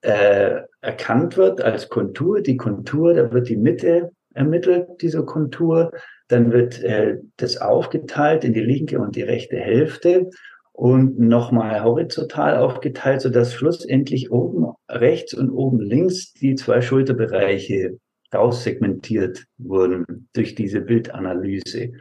äh, 0.01 0.61
erkannt 0.81 1.37
wird 1.37 1.61
als 1.61 1.89
Kontur. 1.89 2.41
Die 2.41 2.57
Kontur, 2.57 3.13
da 3.13 3.31
wird 3.31 3.49
die 3.49 3.57
Mitte 3.57 4.11
ermittelt, 4.33 4.87
diese 5.01 5.23
Kontur. 5.25 5.91
Dann 6.27 6.51
wird 6.51 6.83
äh, 6.83 7.17
das 7.37 7.57
aufgeteilt 7.57 8.43
in 8.43 8.53
die 8.53 8.61
linke 8.61 8.99
und 8.99 9.15
die 9.15 9.21
rechte 9.21 9.57
Hälfte 9.57 10.29
und 10.75 11.17
nochmal 11.17 11.83
horizontal 11.83 12.57
aufgeteilt, 12.57 13.21
sodass 13.21 13.53
schlussendlich 13.53 14.29
oben 14.29 14.73
rechts 14.89 15.33
und 15.33 15.49
oben 15.49 15.79
links 15.79 16.33
die 16.33 16.55
zwei 16.55 16.81
Schulterbereiche 16.81 17.97
raussegmentiert 18.33 19.45
wurden 19.57 20.27
durch 20.33 20.53
diese 20.53 20.81
Bildanalyse. 20.81 21.93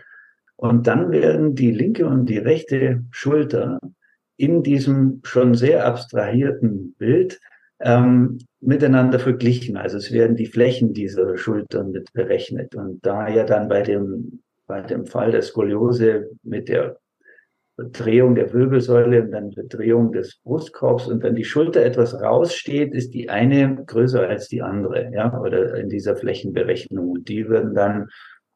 Und 0.56 0.88
dann 0.88 1.12
werden 1.12 1.54
die 1.54 1.70
linke 1.70 2.06
und 2.06 2.26
die 2.26 2.38
rechte 2.38 3.04
Schulter 3.12 3.78
in 4.36 4.64
diesem 4.64 5.20
schon 5.22 5.54
sehr 5.54 5.86
abstrahierten 5.86 6.94
Bild 6.98 7.38
ähm, 7.80 8.38
miteinander 8.60 9.20
verglichen. 9.20 9.76
Also 9.76 9.98
es 9.98 10.10
werden 10.10 10.34
die 10.34 10.46
Flächen 10.46 10.92
dieser 10.92 11.36
Schultern 11.36 11.92
mit 11.92 12.12
berechnet. 12.12 12.74
Und 12.74 13.06
da 13.06 13.28
ja 13.28 13.44
dann 13.44 13.68
bei 13.68 13.82
dem, 13.82 14.42
bei 14.66 14.80
dem 14.80 15.06
Fall 15.06 15.30
der 15.30 15.42
Skoliose 15.42 16.30
mit 16.42 16.68
der 16.68 16.98
Drehung 17.76 18.36
der 18.36 18.52
Wirbelsäule 18.52 19.22
und 19.22 19.32
dann 19.32 19.50
Drehung 19.68 20.12
des 20.12 20.36
Brustkorbs 20.44 21.08
und 21.08 21.24
dann 21.24 21.34
die 21.34 21.44
Schulter 21.44 21.84
etwas 21.84 22.20
raussteht, 22.20 22.94
ist 22.94 23.14
die 23.14 23.28
eine 23.28 23.82
größer 23.86 24.28
als 24.28 24.48
die 24.48 24.62
andere, 24.62 25.10
ja, 25.12 25.40
oder 25.40 25.74
in 25.74 25.88
dieser 25.88 26.16
Flächenberechnung. 26.16 27.10
Und 27.10 27.28
die 27.28 27.48
werden 27.48 27.74
dann 27.74 28.08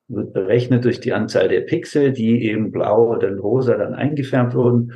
wird 0.08 0.32
berechnet 0.32 0.84
durch 0.84 1.00
die 1.00 1.12
Anzahl 1.12 1.48
der 1.48 1.60
Pixel, 1.62 2.12
die 2.12 2.44
eben 2.44 2.70
blau 2.70 3.08
oder 3.14 3.36
rosa 3.36 3.76
dann 3.76 3.94
eingefärbt 3.94 4.54
wurden. 4.54 4.92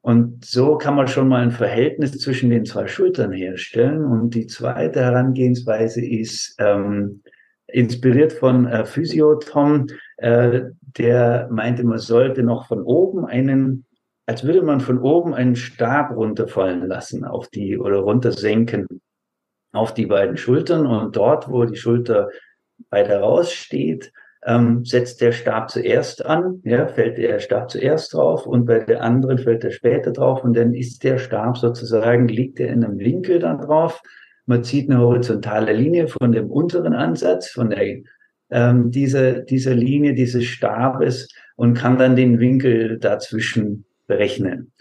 Und 0.00 0.44
so 0.44 0.76
kann 0.78 0.96
man 0.96 1.06
schon 1.06 1.28
mal 1.28 1.42
ein 1.42 1.52
Verhältnis 1.52 2.18
zwischen 2.18 2.50
den 2.50 2.64
zwei 2.64 2.88
Schultern 2.88 3.32
herstellen. 3.32 4.04
Und 4.04 4.34
die 4.34 4.48
zweite 4.48 5.00
Herangehensweise 5.00 6.04
ist 6.04 6.56
ähm, 6.58 7.22
inspiriert 7.68 8.32
von 8.32 8.66
äh, 8.66 8.84
Physio 8.84 9.36
Tom, 9.36 9.86
äh, 10.16 10.62
der 10.98 11.48
meinte, 11.50 11.84
man 11.84 11.98
sollte 11.98 12.42
noch 12.42 12.66
von 12.66 12.82
oben 12.82 13.24
einen, 13.24 13.86
als 14.26 14.44
würde 14.44 14.62
man 14.62 14.80
von 14.80 14.98
oben 14.98 15.34
einen 15.34 15.56
Stab 15.56 16.14
runterfallen 16.14 16.86
lassen 16.86 17.24
auf 17.24 17.48
die 17.48 17.78
oder 17.78 17.98
runtersenken 17.98 18.86
auf 19.72 19.94
die 19.94 20.06
beiden 20.06 20.36
Schultern. 20.36 20.86
Und 20.86 21.16
dort, 21.16 21.50
wo 21.50 21.64
die 21.64 21.76
Schulter 21.76 22.28
weiter 22.90 23.20
raussteht, 23.20 24.12
ähm, 24.44 24.84
setzt 24.84 25.20
der 25.20 25.32
Stab 25.32 25.70
zuerst 25.70 26.24
an, 26.26 26.60
ja, 26.64 26.88
fällt 26.88 27.18
der 27.18 27.38
Stab 27.38 27.70
zuerst 27.70 28.12
drauf 28.12 28.46
und 28.46 28.66
bei 28.66 28.80
der 28.80 29.02
anderen 29.02 29.38
fällt 29.38 29.64
er 29.64 29.70
später 29.70 30.10
drauf 30.10 30.42
und 30.42 30.56
dann 30.56 30.74
ist 30.74 31.04
der 31.04 31.18
Stab 31.18 31.56
sozusagen, 31.58 32.26
liegt 32.28 32.58
er 32.58 32.68
in 32.68 32.84
einem 32.84 32.98
Winkel 32.98 33.38
dann 33.38 33.60
drauf. 33.60 34.02
Man 34.46 34.64
zieht 34.64 34.90
eine 34.90 35.00
horizontale 35.00 35.72
Linie 35.72 36.08
von 36.08 36.32
dem 36.32 36.50
unteren 36.50 36.94
Ansatz, 36.94 37.50
von 37.50 37.70
der, 37.70 37.98
ähm, 38.52 38.90
dieser, 38.90 39.40
dieser 39.40 39.74
Linie 39.74 40.14
dieses 40.14 40.44
Stabes 40.44 41.28
und 41.56 41.74
kann 41.74 41.98
dann 41.98 42.16
den 42.16 42.38
Winkel 42.38 42.98
dazwischen 42.98 43.84
berechnen. 44.06 44.72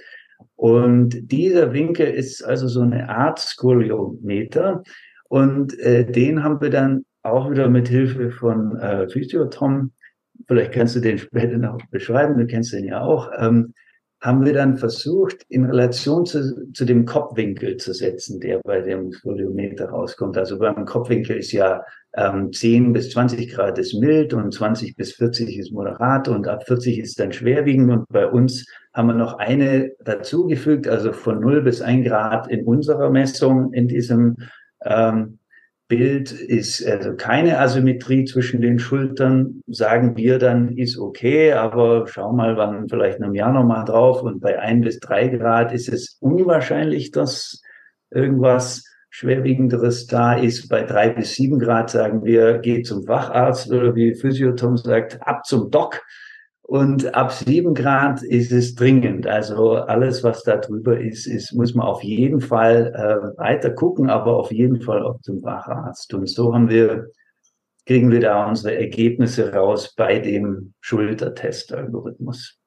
Und 0.55 1.31
dieser 1.31 1.73
Winkel 1.73 2.07
ist 2.07 2.43
also 2.43 2.67
so 2.67 2.81
eine 2.81 3.09
Art 3.09 3.39
Skoliometer. 3.39 4.83
Und 5.27 5.77
äh, 5.79 6.05
den 6.05 6.43
haben 6.43 6.61
wir 6.61 6.69
dann 6.69 7.05
auch 7.23 7.49
wieder 7.49 7.69
mit 7.69 7.87
Hilfe 7.87 8.31
von 8.31 8.77
äh, 8.77 9.07
Physiotom, 9.09 9.91
vielleicht 10.47 10.73
kannst 10.73 10.95
du 10.95 10.99
den 10.99 11.17
später 11.17 11.57
noch 11.57 11.77
beschreiben, 11.89 12.37
du 12.37 12.45
kennst 12.45 12.73
den 12.73 12.85
ja 12.85 13.01
auch, 13.01 13.31
ähm, 13.37 13.73
haben 14.21 14.45
wir 14.45 14.53
dann 14.53 14.77
versucht, 14.77 15.45
in 15.49 15.65
Relation 15.65 16.25
zu, 16.25 16.71
zu 16.73 16.85
dem 16.85 17.05
Kopfwinkel 17.05 17.77
zu 17.77 17.93
setzen, 17.93 18.39
der 18.39 18.59
bei 18.63 18.81
dem 18.81 19.11
Skoliometer 19.11 19.89
rauskommt. 19.89 20.37
Also 20.37 20.59
beim 20.59 20.85
Kopfwinkel 20.85 21.37
ist 21.37 21.51
ja 21.51 21.83
ähm, 22.13 22.51
10 22.51 22.93
bis 22.93 23.11
20 23.11 23.53
Grad 23.53 23.77
ist 23.77 23.93
mild 23.93 24.33
und 24.33 24.53
20 24.53 24.95
bis 24.95 25.13
40 25.13 25.57
ist 25.57 25.71
moderat 25.71 26.27
und 26.27 26.47
ab 26.47 26.65
40 26.65 26.99
ist 26.99 27.19
dann 27.19 27.31
schwerwiegend. 27.31 27.91
Und 27.91 28.05
bei 28.09 28.27
uns 28.27 28.65
haben 28.93 29.07
wir 29.07 29.13
noch 29.13 29.37
eine 29.37 29.91
dazugefügt, 30.03 30.87
also 30.87 31.13
von 31.13 31.39
0 31.39 31.61
bis 31.61 31.81
1 31.81 32.07
Grad 32.07 32.49
in 32.49 32.65
unserer 32.65 33.09
Messung 33.09 33.73
in 33.73 33.87
diesem 33.87 34.37
ähm, 34.83 35.39
Bild 35.91 36.31
ist 36.31 36.87
also 36.87 37.15
keine 37.15 37.59
Asymmetrie 37.59 38.23
zwischen 38.23 38.61
den 38.61 38.79
Schultern, 38.79 39.61
sagen 39.67 40.15
wir 40.15 40.39
dann, 40.39 40.77
ist 40.77 40.97
okay, 40.97 41.51
aber 41.51 42.07
schau 42.07 42.31
mal, 42.31 42.55
wann 42.55 42.87
vielleicht 42.87 43.17
in 43.17 43.25
einem 43.25 43.35
Jahr 43.35 43.51
nochmal 43.51 43.83
drauf 43.83 44.23
und 44.23 44.39
bei 44.39 44.57
ein 44.57 44.79
bis 44.79 45.01
drei 45.01 45.27
Grad 45.27 45.73
ist 45.73 45.89
es 45.89 46.17
unwahrscheinlich, 46.21 47.11
dass 47.11 47.61
irgendwas 48.09 48.85
Schwerwiegenderes 49.11 50.07
da 50.07 50.33
ist. 50.33 50.69
Bei 50.69 50.83
drei 50.83 51.09
bis 51.09 51.35
sieben 51.35 51.59
Grad 51.59 51.89
sagen 51.89 52.23
wir, 52.23 52.57
geh 52.59 52.81
zum 52.81 53.03
Facharzt 53.03 53.69
oder 53.69 53.93
wie 53.93 54.15
Physiotom 54.15 54.77
sagt, 54.77 55.19
ab 55.21 55.45
zum 55.45 55.69
Doc. 55.69 56.01
Und 56.61 57.13
ab 57.13 57.33
sieben 57.33 57.73
Grad 57.73 58.23
ist 58.23 58.53
es 58.53 58.75
dringend. 58.75 59.27
Also 59.27 59.73
alles, 59.73 60.23
was 60.23 60.43
da 60.43 60.55
drüber 60.55 60.97
ist, 60.97 61.27
ist 61.27 61.51
muss 61.53 61.75
man 61.75 61.85
auf 61.85 62.01
jeden 62.01 62.39
Fall 62.39 62.93
äh, 62.95 63.37
weiter 63.37 63.71
gucken, 63.71 64.09
aber 64.09 64.37
auf 64.37 64.53
jeden 64.53 64.81
Fall 64.81 65.03
auch 65.03 65.19
zum 65.21 65.41
Facharzt. 65.41 66.13
Und 66.13 66.29
so 66.29 66.53
haben 66.53 66.69
wir, 66.69 67.07
kriegen 67.85 68.09
wir 68.09 68.21
da 68.21 68.47
unsere 68.47 68.77
Ergebnisse 68.77 69.53
raus 69.53 69.93
bei 69.97 70.19
dem 70.19 70.73
Schultertest-Algorithmus. 70.79 72.60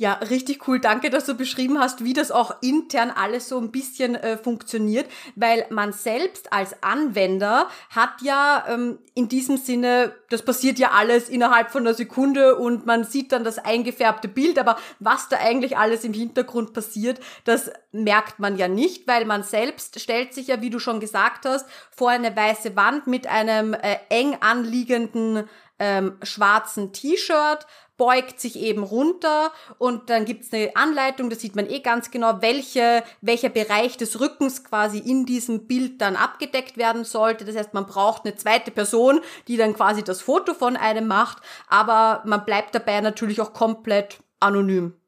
Ja, 0.00 0.14
richtig 0.14 0.66
cool. 0.66 0.80
Danke, 0.80 1.10
dass 1.10 1.26
du 1.26 1.34
beschrieben 1.34 1.78
hast, 1.78 2.02
wie 2.02 2.14
das 2.14 2.30
auch 2.30 2.62
intern 2.62 3.10
alles 3.10 3.50
so 3.50 3.58
ein 3.58 3.70
bisschen 3.70 4.14
äh, 4.14 4.38
funktioniert, 4.38 5.06
weil 5.36 5.66
man 5.68 5.92
selbst 5.92 6.54
als 6.54 6.82
Anwender 6.82 7.68
hat 7.90 8.22
ja 8.22 8.64
ähm, 8.66 8.98
in 9.12 9.28
diesem 9.28 9.58
Sinne, 9.58 10.14
das 10.30 10.42
passiert 10.42 10.78
ja 10.78 10.92
alles 10.92 11.28
innerhalb 11.28 11.70
von 11.70 11.82
einer 11.82 11.92
Sekunde 11.92 12.56
und 12.56 12.86
man 12.86 13.04
sieht 13.04 13.30
dann 13.32 13.44
das 13.44 13.58
eingefärbte 13.58 14.28
Bild, 14.28 14.58
aber 14.58 14.78
was 15.00 15.28
da 15.28 15.36
eigentlich 15.36 15.76
alles 15.76 16.02
im 16.02 16.14
Hintergrund 16.14 16.72
passiert, 16.72 17.20
das 17.44 17.70
merkt 17.92 18.38
man 18.38 18.56
ja 18.56 18.68
nicht, 18.68 19.06
weil 19.06 19.26
man 19.26 19.42
selbst 19.42 20.00
stellt 20.00 20.32
sich 20.32 20.46
ja, 20.46 20.62
wie 20.62 20.70
du 20.70 20.78
schon 20.78 21.00
gesagt 21.00 21.44
hast, 21.44 21.68
vor 21.90 22.08
eine 22.08 22.34
weiße 22.34 22.74
Wand 22.74 23.06
mit 23.06 23.26
einem 23.26 23.74
äh, 23.74 23.98
eng 24.08 24.38
anliegenden 24.40 25.46
ähm, 25.80 26.16
schwarzen 26.22 26.92
T-Shirt, 26.92 27.66
beugt 27.96 28.40
sich 28.40 28.58
eben 28.58 28.82
runter 28.82 29.52
und 29.76 30.08
dann 30.08 30.24
gibt's 30.24 30.52
eine 30.54 30.74
Anleitung, 30.74 31.28
da 31.28 31.36
sieht 31.36 31.54
man 31.54 31.68
eh 31.68 31.80
ganz 31.80 32.10
genau, 32.10 32.40
welche, 32.40 33.02
welcher 33.20 33.50
Bereich 33.50 33.98
des 33.98 34.20
Rückens 34.20 34.64
quasi 34.64 34.98
in 34.98 35.26
diesem 35.26 35.66
Bild 35.66 36.00
dann 36.00 36.16
abgedeckt 36.16 36.78
werden 36.78 37.04
sollte. 37.04 37.44
Das 37.44 37.56
heißt, 37.56 37.74
man 37.74 37.86
braucht 37.86 38.24
eine 38.24 38.36
zweite 38.36 38.70
Person, 38.70 39.20
die 39.48 39.58
dann 39.58 39.74
quasi 39.74 40.02
das 40.02 40.22
Foto 40.22 40.54
von 40.54 40.78
einem 40.78 41.08
macht, 41.08 41.42
aber 41.68 42.22
man 42.24 42.46
bleibt 42.46 42.74
dabei 42.74 43.02
natürlich 43.02 43.40
auch 43.40 43.52
komplett 43.52 44.18
anonym. 44.38 44.99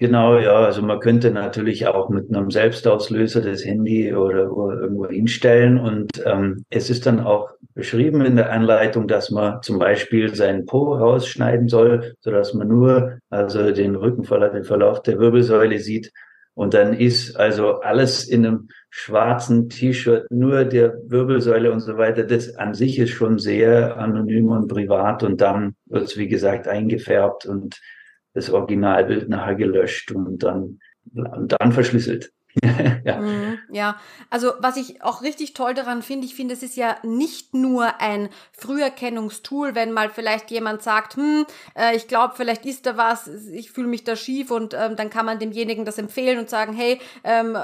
Genau, 0.00 0.38
ja. 0.38 0.54
Also 0.54 0.80
man 0.82 1.00
könnte 1.00 1.32
natürlich 1.32 1.88
auch 1.88 2.08
mit 2.08 2.32
einem 2.32 2.52
Selbstauslöser 2.52 3.40
das 3.40 3.64
Handy 3.64 4.14
oder, 4.14 4.52
oder 4.52 4.80
irgendwo 4.80 5.08
hinstellen. 5.08 5.78
Und 5.78 6.22
ähm, 6.24 6.64
es 6.70 6.88
ist 6.88 7.04
dann 7.06 7.18
auch 7.18 7.50
beschrieben 7.74 8.24
in 8.24 8.36
der 8.36 8.52
Anleitung, 8.52 9.08
dass 9.08 9.30
man 9.30 9.60
zum 9.62 9.80
Beispiel 9.80 10.32
seinen 10.36 10.66
Po 10.66 10.94
rausschneiden 10.94 11.68
soll, 11.68 12.14
so 12.20 12.30
dass 12.30 12.54
man 12.54 12.68
nur 12.68 13.18
also 13.28 13.72
den 13.72 13.96
Rückenverlauf, 13.96 14.52
den 14.52 14.64
Verlauf 14.64 15.02
der 15.02 15.18
Wirbelsäule 15.18 15.80
sieht. 15.80 16.12
Und 16.54 16.74
dann 16.74 16.92
ist 16.92 17.36
also 17.36 17.80
alles 17.80 18.24
in 18.28 18.46
einem 18.46 18.68
schwarzen 18.90 19.68
T-Shirt, 19.68 20.26
nur 20.30 20.64
der 20.64 20.94
Wirbelsäule 21.06 21.72
und 21.72 21.80
so 21.80 21.98
weiter. 21.98 22.22
Das 22.22 22.54
an 22.56 22.74
sich 22.74 23.00
ist 23.00 23.10
schon 23.10 23.38
sehr 23.38 23.96
anonym 23.96 24.50
und 24.50 24.68
privat. 24.68 25.24
Und 25.24 25.40
dann 25.40 25.74
wird 25.86 26.04
es, 26.04 26.16
wie 26.16 26.28
gesagt, 26.28 26.68
eingefärbt 26.68 27.46
und 27.46 27.80
das 28.38 28.50
Originalbild 28.50 29.28
nachher 29.28 29.56
gelöscht 29.56 30.12
und 30.12 30.42
dann, 30.42 30.80
und 31.14 31.56
dann 31.58 31.72
verschlüsselt. 31.72 32.32
ja. 33.04 33.20
Mhm, 33.20 33.58
ja, 33.70 34.00
also 34.30 34.52
was 34.58 34.76
ich 34.76 35.02
auch 35.02 35.22
richtig 35.22 35.54
toll 35.54 35.74
daran 35.74 36.02
finde, 36.02 36.26
ich 36.26 36.34
finde, 36.34 36.54
es 36.54 36.62
ist 36.62 36.76
ja 36.76 36.96
nicht 37.02 37.54
nur 37.54 38.00
ein 38.00 38.30
Früherkennungstool, 38.52 39.74
wenn 39.74 39.92
mal 39.92 40.10
vielleicht 40.10 40.50
jemand 40.50 40.82
sagt, 40.82 41.16
hm, 41.16 41.46
äh, 41.76 41.94
ich 41.94 42.08
glaube, 42.08 42.34
vielleicht 42.36 42.64
ist 42.64 42.86
da 42.86 42.96
was, 42.96 43.28
ich 43.28 43.70
fühle 43.70 43.88
mich 43.88 44.04
da 44.04 44.16
schief 44.16 44.50
und 44.50 44.74
ähm, 44.74 44.96
dann 44.96 45.10
kann 45.10 45.26
man 45.26 45.38
demjenigen 45.38 45.84
das 45.84 45.98
empfehlen 45.98 46.38
und 46.38 46.48
sagen, 46.48 46.72
hey, 46.72 47.00
ähm, 47.22 47.56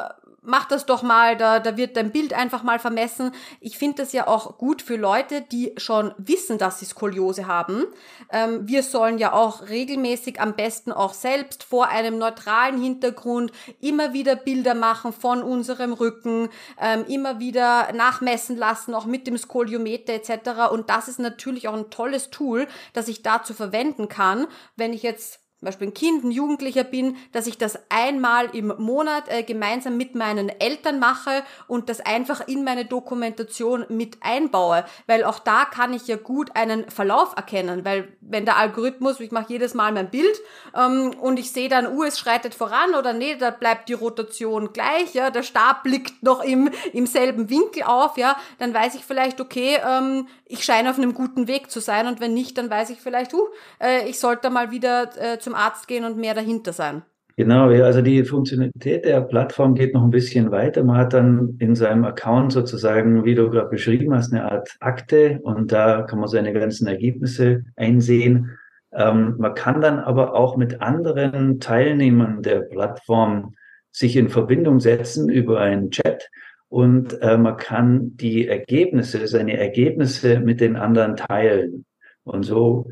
mach 0.45 0.67
das 0.67 0.87
doch 0.87 1.03
mal, 1.03 1.37
da, 1.37 1.61
da 1.61 1.77
wird 1.77 1.97
dein 1.97 2.11
Bild 2.11 2.33
einfach 2.33 2.63
mal 2.63 2.79
vermessen. 2.79 3.33
Ich 3.61 3.79
finde 3.79 4.03
das 4.03 4.13
ja 4.13 4.27
auch 4.27 4.59
gut 4.59 4.83
für 4.83 4.97
Leute, 4.97 5.41
die 5.43 5.73
schon 5.77 6.15
wissen, 6.19 6.59
dass 6.59 6.79
sie 6.79 6.85
Skoliose 6.85 7.47
haben. 7.47 7.85
Ähm, 8.31 8.67
wir 8.69 8.83
sollen 8.83 9.19
ja 9.19 9.33
auch 9.33 9.69
regelmäßig 9.69 10.41
am 10.41 10.55
besten 10.55 10.93
auch 10.93 11.15
selbst 11.15 11.65
vor 11.65 11.89
einem 11.89 12.19
neutralen 12.19 12.81
Hintergrund 12.81 13.53
immer 13.81 14.13
wieder 14.13 14.37
Bilder 14.37 14.75
machen 14.75 15.13
von 15.13 15.43
unserem 15.43 15.93
Rücken, 15.93 16.49
ähm, 16.81 17.05
immer 17.09 17.41
wieder 17.41 17.93
nachmessen 17.93 18.57
lassen, 18.57 18.95
auch 18.95 19.07
mit 19.07 19.27
dem 19.27 19.39
Skoliometer 19.39 20.13
etc. 20.13 20.71
Und 20.71 20.91
das 20.91 21.09
ist 21.09 21.19
natürlich 21.19 21.69
auch 21.69 21.75
ein 21.75 21.91
tolles 21.91 22.31
Tool, 22.31 22.67
das 22.93 23.09
ich 23.09 23.23
dazu 23.23 23.55
verwenden 23.55 24.09
kann, 24.09 24.47
wenn 24.77 24.93
ich 24.93 25.03
jetzt 25.03 25.44
zum 25.65 25.71
Beispiel 25.71 25.89
ein 25.89 25.95
Kind, 25.95 26.25
ein 26.25 26.31
Jugendlicher 26.31 26.85
bin, 26.85 27.17
dass 27.33 27.47
ich 27.47 27.57
das 27.57 27.79
einmal 27.89 28.55
im 28.55 28.75
Monat 28.77 29.25
äh, 29.29 29.43
gemeinsam 29.43 29.97
mit 29.97 30.15
meinen 30.15 30.51
Eltern 30.51 30.99
mache 30.99 31.43
und 31.69 31.89
das 31.89 32.01
einfach 32.01 32.47
in 32.47 32.65
meine 32.65 32.85
Dokumentation 32.85 33.87
mit 33.89 34.19
einbaue, 34.21 34.85
weil 35.07 35.25
auch 35.25 35.39
da 35.39 35.65
kann 35.65 35.95
ich 35.95 36.07
ja 36.07 36.17
gut 36.17 36.55
einen 36.55 36.91
Verlauf 36.91 37.35
erkennen, 37.35 37.83
weil 37.83 38.09
wenn 38.21 38.45
der 38.45 38.59
Algorithmus, 38.59 39.21
ich 39.21 39.31
mache 39.31 39.47
jedes 39.49 39.73
Mal 39.73 39.93
mein 39.93 40.11
Bild 40.11 40.39
ähm, 40.77 41.15
und 41.19 41.39
ich 41.39 41.51
sehe 41.51 41.71
dann, 41.71 41.87
uh, 41.97 42.05
es 42.05 42.19
schreitet 42.19 42.55
voran 42.55 42.95
oder 42.95 43.15
nee, 43.15 43.37
da 43.37 43.51
bleibt 43.51 43.89
die 43.89 43.95
Rotation 43.95 44.75
gleich, 44.75 45.15
ja, 45.15 45.31
der 45.31 45.43
Stab 45.43 45.83
blickt 45.85 46.23
noch 46.23 46.43
im, 46.43 46.71
im 46.93 47.07
selben 47.07 47.49
Winkel 47.49 47.85
auf, 47.85 48.19
ja, 48.19 48.37
dann 48.59 48.75
weiß 48.75 48.97
ich 48.97 49.05
vielleicht, 49.07 49.41
okay, 49.41 49.79
ähm, 49.83 50.27
ich 50.47 50.65
scheine 50.65 50.91
auf 50.91 50.99
einem 50.99 51.15
guten 51.15 51.49
Weg 51.49 51.71
zu 51.71 51.81
sein. 51.81 52.07
Und 52.07 52.21
wenn 52.21 52.35
nicht, 52.35 52.59
dann 52.59 52.71
weiß 52.71 52.91
ich 52.91 53.01
vielleicht, 53.01 53.35
uh, 53.35 53.49
äh, 53.81 54.09
ich 54.09 54.19
sollte 54.19 54.51
mal 54.51 54.71
wieder 54.71 55.11
äh, 55.21 55.39
zum 55.39 55.54
Arzt 55.55 55.89
gehen 55.89 56.05
und 56.05 56.17
mehr 56.17 56.35
dahinter 56.35 56.73
sein. 56.73 57.03
Genau, 57.37 57.69
ja, 57.71 57.85
also 57.85 58.01
die 58.01 58.23
Funktionalität 58.23 59.05
der 59.05 59.21
Plattform 59.21 59.75
geht 59.75 59.93
noch 59.93 60.05
ein 60.05 60.11
bisschen 60.11 60.53
weiter. 60.53 60.85
Man 60.85 60.97
hat 60.97 61.15
dann 61.15 61.57
in 61.59 61.75
seinem 61.75 62.05
Account 62.05 62.53
sozusagen, 62.53 63.25
wie 63.25 63.35
du 63.35 63.51
gerade 63.51 63.71
beschrieben 63.71 64.15
hast, 64.15 64.33
eine 64.33 64.45
Art 64.51 64.77
Akte 64.79 65.41
und 65.43 65.73
da 65.73 66.03
kann 66.03 66.21
man 66.21 66.29
seine 66.29 66.53
ganzen 66.53 66.87
Ergebnisse 66.87 67.65
einsehen. 67.75 68.57
Ähm, 68.93 69.35
man 69.39 69.55
kann 69.55 69.81
dann 69.81 69.99
aber 69.99 70.35
auch 70.35 70.57
mit 70.57 70.81
anderen 70.81 71.59
Teilnehmern 71.59 72.43
der 72.43 72.61
Plattform 72.61 73.55
sich 73.91 74.17
in 74.17 74.29
Verbindung 74.29 74.79
setzen 74.79 75.29
über 75.29 75.61
einen 75.61 75.91
Chat 75.91 76.31
und 76.69 77.21
äh, 77.21 77.37
man 77.37 77.57
kann 77.57 78.17
die 78.17 78.47
Ergebnisse, 78.47 79.27
seine 79.27 79.57
Ergebnisse 79.57 80.39
mit 80.39 80.61
den 80.61 80.77
anderen 80.77 81.17
teilen. 81.17 81.85
Und 82.25 82.45
so 82.45 82.91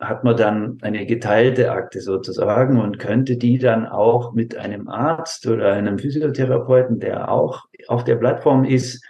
hat 0.00 0.22
man 0.22 0.36
dann 0.36 0.78
eine 0.82 1.06
geteilte 1.06 1.72
Akte 1.72 2.00
sozusagen 2.00 2.80
und 2.80 2.98
könnte 2.98 3.36
die 3.36 3.58
dann 3.58 3.86
auch 3.86 4.32
mit 4.32 4.56
einem 4.56 4.88
Arzt 4.88 5.46
oder 5.46 5.72
einem 5.72 5.98
Physiotherapeuten, 5.98 7.00
der 7.00 7.30
auch 7.30 7.64
auf 7.88 8.04
der 8.04 8.16
Plattform 8.16 8.64
ist, 8.64 9.04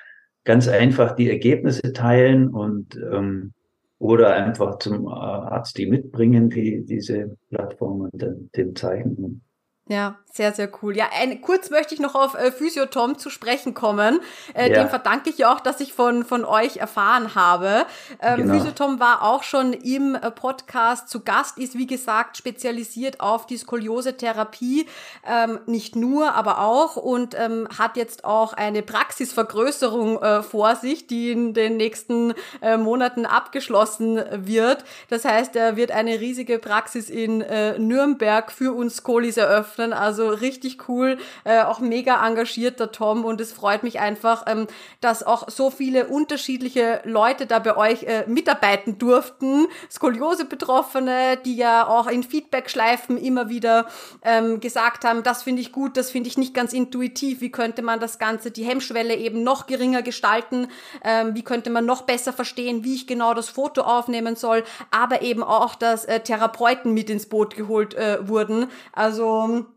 ganz 0.44 0.66
einfach 0.66 1.14
die 1.14 1.28
Ergebnisse 1.28 1.92
teilen 1.92 2.48
und 2.48 2.96
ähm, 2.96 3.52
oder 3.98 4.32
einfach 4.32 4.78
zum 4.78 5.08
Arzt 5.08 5.76
die 5.76 5.86
mitbringen, 5.86 6.50
die 6.50 6.84
diese 6.84 7.36
Plattform 7.50 8.02
und 8.02 8.22
dann 8.22 8.48
dem 8.56 8.74
zeigen. 8.74 9.42
Ja, 9.88 10.16
sehr, 10.30 10.52
sehr 10.52 10.70
cool. 10.82 10.96
Ja, 10.96 11.06
ein, 11.18 11.40
kurz 11.40 11.70
möchte 11.70 11.94
ich 11.94 12.00
noch 12.00 12.14
auf 12.14 12.34
äh, 12.34 12.52
Physio-Tom 12.52 13.18
zu 13.18 13.30
sprechen 13.30 13.72
kommen. 13.74 14.20
Äh, 14.54 14.70
ja. 14.70 14.82
Dem 14.82 14.88
verdanke 14.88 15.30
ich 15.30 15.38
ja 15.38 15.52
auch, 15.52 15.60
dass 15.60 15.80
ich 15.80 15.94
von, 15.94 16.24
von 16.24 16.44
euch 16.44 16.76
erfahren 16.76 17.34
habe. 17.34 17.86
Ähm, 18.20 18.42
genau. 18.42 18.54
Physio-Tom 18.54 19.00
war 19.00 19.22
auch 19.22 19.42
schon 19.42 19.72
im 19.72 20.14
äh, 20.14 20.30
Podcast 20.30 21.08
zu 21.08 21.20
Gast, 21.20 21.58
ist 21.58 21.76
wie 21.76 21.86
gesagt 21.86 22.36
spezialisiert 22.36 23.20
auf 23.20 23.46
die 23.46 23.56
Skoliose-Therapie. 23.56 24.86
Ähm, 25.26 25.58
nicht 25.66 25.96
nur, 25.96 26.34
aber 26.34 26.60
auch 26.60 26.96
und 26.96 27.34
ähm, 27.34 27.66
hat 27.76 27.96
jetzt 27.96 28.24
auch 28.24 28.52
eine 28.52 28.82
Praxisvergrößerung 28.82 30.22
äh, 30.22 30.42
vor 30.42 30.76
sich, 30.76 31.06
die 31.06 31.32
in 31.32 31.54
den 31.54 31.78
nächsten 31.78 32.34
äh, 32.60 32.76
Monaten 32.76 33.26
abgeschlossen 33.26 34.22
wird. 34.32 34.84
Das 35.08 35.24
heißt, 35.24 35.56
er 35.56 35.76
wird 35.76 35.90
eine 35.90 36.20
riesige 36.20 36.58
Praxis 36.58 37.08
in 37.08 37.40
äh, 37.40 37.78
Nürnberg 37.78 38.52
für 38.52 38.72
uns 38.72 38.98
Skolis 38.98 39.36
eröffnen 39.36 39.77
öffnen. 39.78 39.92
Also 39.92 40.28
richtig 40.30 40.88
cool, 40.88 41.18
äh, 41.44 41.62
auch 41.62 41.80
mega 41.80 42.26
engagierter 42.26 42.92
Tom 42.92 43.24
und 43.24 43.40
es 43.40 43.52
freut 43.52 43.82
mich 43.82 44.00
einfach, 44.00 44.44
ähm, 44.46 44.66
dass 45.00 45.22
auch 45.22 45.48
so 45.48 45.70
viele 45.70 46.06
unterschiedliche 46.06 47.00
Leute 47.04 47.46
da 47.46 47.58
bei 47.58 47.76
euch 47.76 48.04
äh, 48.04 48.24
mitarbeiten 48.26 48.98
durften. 48.98 49.66
Skoliose-Betroffene, 49.90 51.38
die 51.44 51.56
ja 51.56 51.86
auch 51.86 52.08
in 52.08 52.22
Feedback-Schleifen 52.22 53.16
immer 53.16 53.48
wieder 53.48 53.86
ähm, 54.22 54.60
gesagt 54.60 55.04
haben, 55.04 55.22
das 55.22 55.42
finde 55.42 55.62
ich 55.62 55.72
gut, 55.72 55.96
das 55.96 56.10
finde 56.10 56.28
ich 56.28 56.38
nicht 56.38 56.54
ganz 56.54 56.72
intuitiv, 56.72 57.40
wie 57.40 57.50
könnte 57.50 57.82
man 57.82 58.00
das 58.00 58.18
Ganze, 58.18 58.50
die 58.50 58.64
Hemmschwelle 58.64 59.14
eben 59.16 59.42
noch 59.42 59.66
geringer 59.66 60.02
gestalten, 60.02 60.68
ähm, 61.04 61.34
wie 61.34 61.42
könnte 61.42 61.70
man 61.70 61.86
noch 61.86 62.02
besser 62.02 62.32
verstehen, 62.32 62.84
wie 62.84 62.94
ich 62.94 63.06
genau 63.06 63.34
das 63.34 63.48
Foto 63.48 63.82
aufnehmen 63.82 64.36
soll, 64.36 64.64
aber 64.90 65.22
eben 65.22 65.42
auch, 65.42 65.74
dass 65.74 66.04
äh, 66.04 66.20
Therapeuten 66.20 66.94
mit 66.94 67.10
ins 67.10 67.26
Boot 67.26 67.56
geholt 67.56 67.94
äh, 67.94 68.26
wurden. 68.26 68.68
Also 68.92 69.67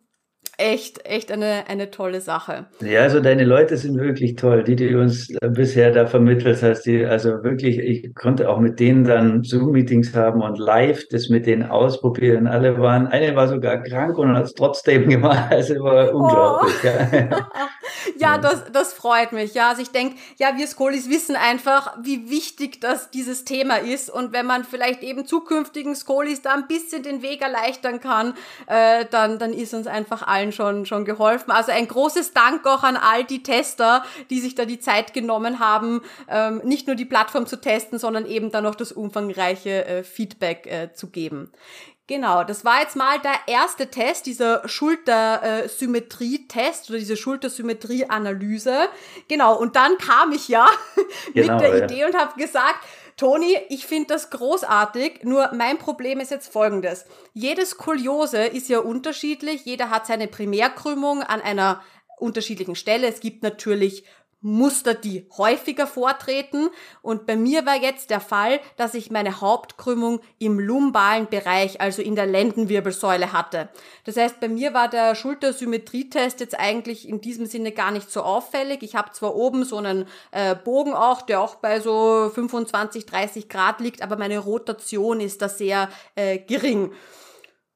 echt, 0.62 1.06
echt 1.06 1.32
eine, 1.32 1.64
eine 1.68 1.90
tolle 1.92 2.22
Sache. 2.22 2.68
Ja, 2.82 3.02
also 3.02 3.20
deine 3.20 3.44
Leute 3.44 3.78
sind 3.78 3.98
wirklich 3.98 4.36
toll, 4.36 4.64
die, 4.64 4.76
die 4.76 4.90
du 4.90 5.02
uns 5.02 5.34
bisher 5.50 5.92
da 5.92 6.06
vermittelt 6.06 6.62
hast. 6.62 6.84
Die, 6.84 7.04
also 7.04 7.44
wirklich, 7.44 7.80
ich 7.80 8.14
konnte 8.14 8.48
auch 8.48 8.60
mit 8.60 8.80
denen 8.80 9.04
dann 9.04 9.44
Zoom-Meetings 9.44 10.14
haben 10.14 10.42
und 10.42 10.60
live 10.60 11.08
das 11.10 11.30
mit 11.30 11.48
denen 11.48 11.64
ausprobieren. 11.64 12.48
Alle 12.48 12.80
waren, 12.80 13.08
eine 13.08 13.36
war 13.36 13.48
sogar 13.48 13.82
krank 13.82 14.18
und 14.18 14.36
hat 14.36 14.46
es 14.46 14.54
trotzdem 14.54 15.10
gemacht. 15.10 15.32
Also 15.62 15.76
war 15.84 16.14
unglaublich. 16.14 16.74
Oh. 16.84 17.36
Ja. 18.18 18.36
ja, 18.36 18.38
das, 18.38 18.64
das 18.72 18.94
freut 18.94 19.32
mich. 19.32 19.54
Ja, 19.54 19.70
also 19.70 19.82
ich 19.82 19.92
denke, 19.92 20.16
ja, 20.38 20.58
wir 20.58 20.66
Skolis 20.66 21.10
wissen 21.10 21.36
einfach, 21.36 21.96
wie 22.02 22.30
wichtig 22.30 22.82
das 22.82 23.12
dieses 23.12 23.46
Thema 23.46 23.76
ist. 23.76 24.10
Und 24.10 24.34
wenn 24.34 24.46
man 24.46 24.64
vielleicht 24.64 25.04
eben 25.04 25.26
zukünftigen 25.26 25.96
Skolis 25.96 26.42
da 26.42 26.54
ein 26.54 26.68
bisschen 26.68 27.04
den 27.04 27.22
Weg 27.22 27.42
erleichtern 27.42 28.00
kann, 28.00 28.34
äh, 28.68 29.06
dann, 29.12 29.40
dann 29.40 29.54
ist 29.54 29.74
uns 29.74 29.88
einfach 29.88 30.24
allen 30.32 30.52
schon, 30.52 30.86
schon 30.86 31.06
geholfen. 31.06 31.52
Also 31.52 31.72
ein 31.72 31.88
großes 31.88 32.34
Dank 32.34 32.66
auch 32.66 32.84
an 32.84 32.98
all 32.98 33.24
die 33.24 33.44
Tester, 33.44 34.04
die 34.30 34.40
sich 34.40 34.56
da 34.56 34.66
die 34.66 34.80
Zeit 34.80 35.14
genommen 35.14 35.60
haben, 35.60 36.02
ähm, 36.30 36.62
nicht 36.64 36.88
nur 36.88 36.96
die 36.96 37.06
Plattform 37.06 37.46
zu 37.46 37.60
testen, 37.60 38.00
sondern 38.00 38.26
eben 38.26 38.52
dann 38.52 38.64
noch 38.64 38.76
das 38.76 38.92
umfangreiche 38.92 39.86
äh, 39.86 40.04
Feedback 40.04 40.68
äh, 40.68 40.94
zu 40.94 41.10
geben. 41.10 41.52
Genau, 42.08 42.44
das 42.44 42.66
war 42.66 42.82
jetzt 42.82 42.96
mal 42.98 43.20
der 43.20 43.36
erste 43.48 43.88
Test, 43.88 44.26
dieser 44.26 44.68
Schultersymmetrie-Test 44.68 46.90
oder 46.90 47.00
diese 47.00 47.16
Schultersymmetrie-Analyse. 47.16 48.90
Genau, 49.30 49.58
und 49.58 49.78
dann 49.78 49.98
kam 49.98 50.34
ich 50.34 50.50
ja 50.50 50.68
genau, 51.34 51.54
mit 51.54 51.62
der 51.62 51.78
ja. 51.78 51.86
Idee 51.86 52.04
und 52.04 52.14
habe 52.16 52.38
gesagt, 52.38 52.80
Toni, 53.18 53.58
ich 53.70 53.86
finde 53.86 54.14
das 54.14 54.30
großartig, 54.30 55.24
nur 55.24 55.52
mein 55.54 55.78
Problem 55.78 56.20
ist 56.20 56.32
jetzt 56.32 56.52
folgendes. 56.52 57.06
Jede 57.34 57.66
Skoliose 57.66 58.46
ist 58.46 58.70
ja 58.70 58.80
unterschiedlich, 58.80 59.66
jeder 59.66 59.90
hat 59.90 60.08
seine 60.08 60.28
Primärkrümmung 60.28 61.22
an 61.24 61.42
einer 61.42 61.82
unterschiedlichen 62.18 62.76
Stelle. 62.76 63.08
Es 63.08 63.20
gibt 63.20 63.44
natürlich 63.44 64.04
Muster, 64.42 64.96
die 64.96 65.28
häufiger 65.38 65.88
vortreten. 65.88 66.70
Und 67.02 67.26
bei 67.26 67.36
mir 67.36 67.66
war 67.66 67.76
jetzt 67.76 68.10
der 68.10 68.20
Fall, 68.20 68.60
dass 68.76 68.96
ich 68.96 69.12
meine 69.12 69.40
Hauptkrümmung 69.40 70.20
im 70.40 70.60
lumbalen 70.60 71.28
Bereich, 71.28 71.80
also 71.80 72.02
in 72.02 72.16
der 72.16 72.26
Lendenwirbelsäule 72.26 73.34
hatte. 73.34 73.70
Das 74.04 74.18
heißt, 74.18 74.40
bei 74.40 74.50
mir 74.50 74.74
war 74.74 74.90
der 74.90 75.16
Schultersymmetrietest 75.16 76.40
jetzt 76.40 76.60
eigentlich 76.60 77.08
in 77.08 77.22
diesem 77.22 77.46
Sinne 77.46 77.72
gar 77.72 77.92
nicht 77.92 78.12
so 78.12 78.24
auffällig. 78.24 78.82
Ich 78.82 78.96
habe 78.96 79.12
zwar 79.12 79.36
oben 79.36 79.64
so 79.64 79.78
einen 79.78 80.08
äh, 80.32 80.56
Bogen 80.56 80.94
auch, 80.94 81.22
der 81.22 81.40
auch 81.40 81.56
bei 81.56 81.80
so 81.80 82.32
25, 82.34 83.06
30 83.06 83.48
Grad 83.48 83.80
liegt, 83.80 84.02
aber 84.02 84.18
meine 84.18 84.40
Rotation 84.40 85.20
ist 85.20 85.42
da 85.42 85.50
sehr 85.50 85.90
äh, 86.16 86.40
gering. 86.40 86.92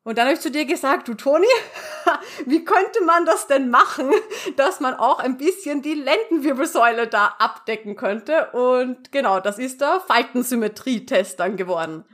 Und 0.06 0.20
dann 0.20 0.26
habe 0.26 0.36
ich 0.36 0.40
zu 0.40 0.52
dir 0.52 0.66
gesagt, 0.66 1.08
du 1.08 1.16
Toni, 1.16 1.48
wie 2.46 2.64
könnte 2.64 3.04
man 3.08 3.26
das 3.26 3.48
denn 3.48 3.72
machen, 3.72 4.12
dass 4.56 4.80
man 4.80 4.94
auch 4.94 5.18
ein 5.18 5.38
bisschen 5.38 5.82
die 5.82 5.96
Lendenwirbelsäule 5.96 7.08
da 7.08 7.34
abdecken 7.40 7.96
könnte? 7.96 8.52
Und 8.52 9.12
genau, 9.12 9.40
das 9.40 9.58
ist 9.58 9.82
der 9.82 10.00
Faltensymmetrie-Test 10.08 11.40
dann 11.40 11.58
geworden. 11.58 12.06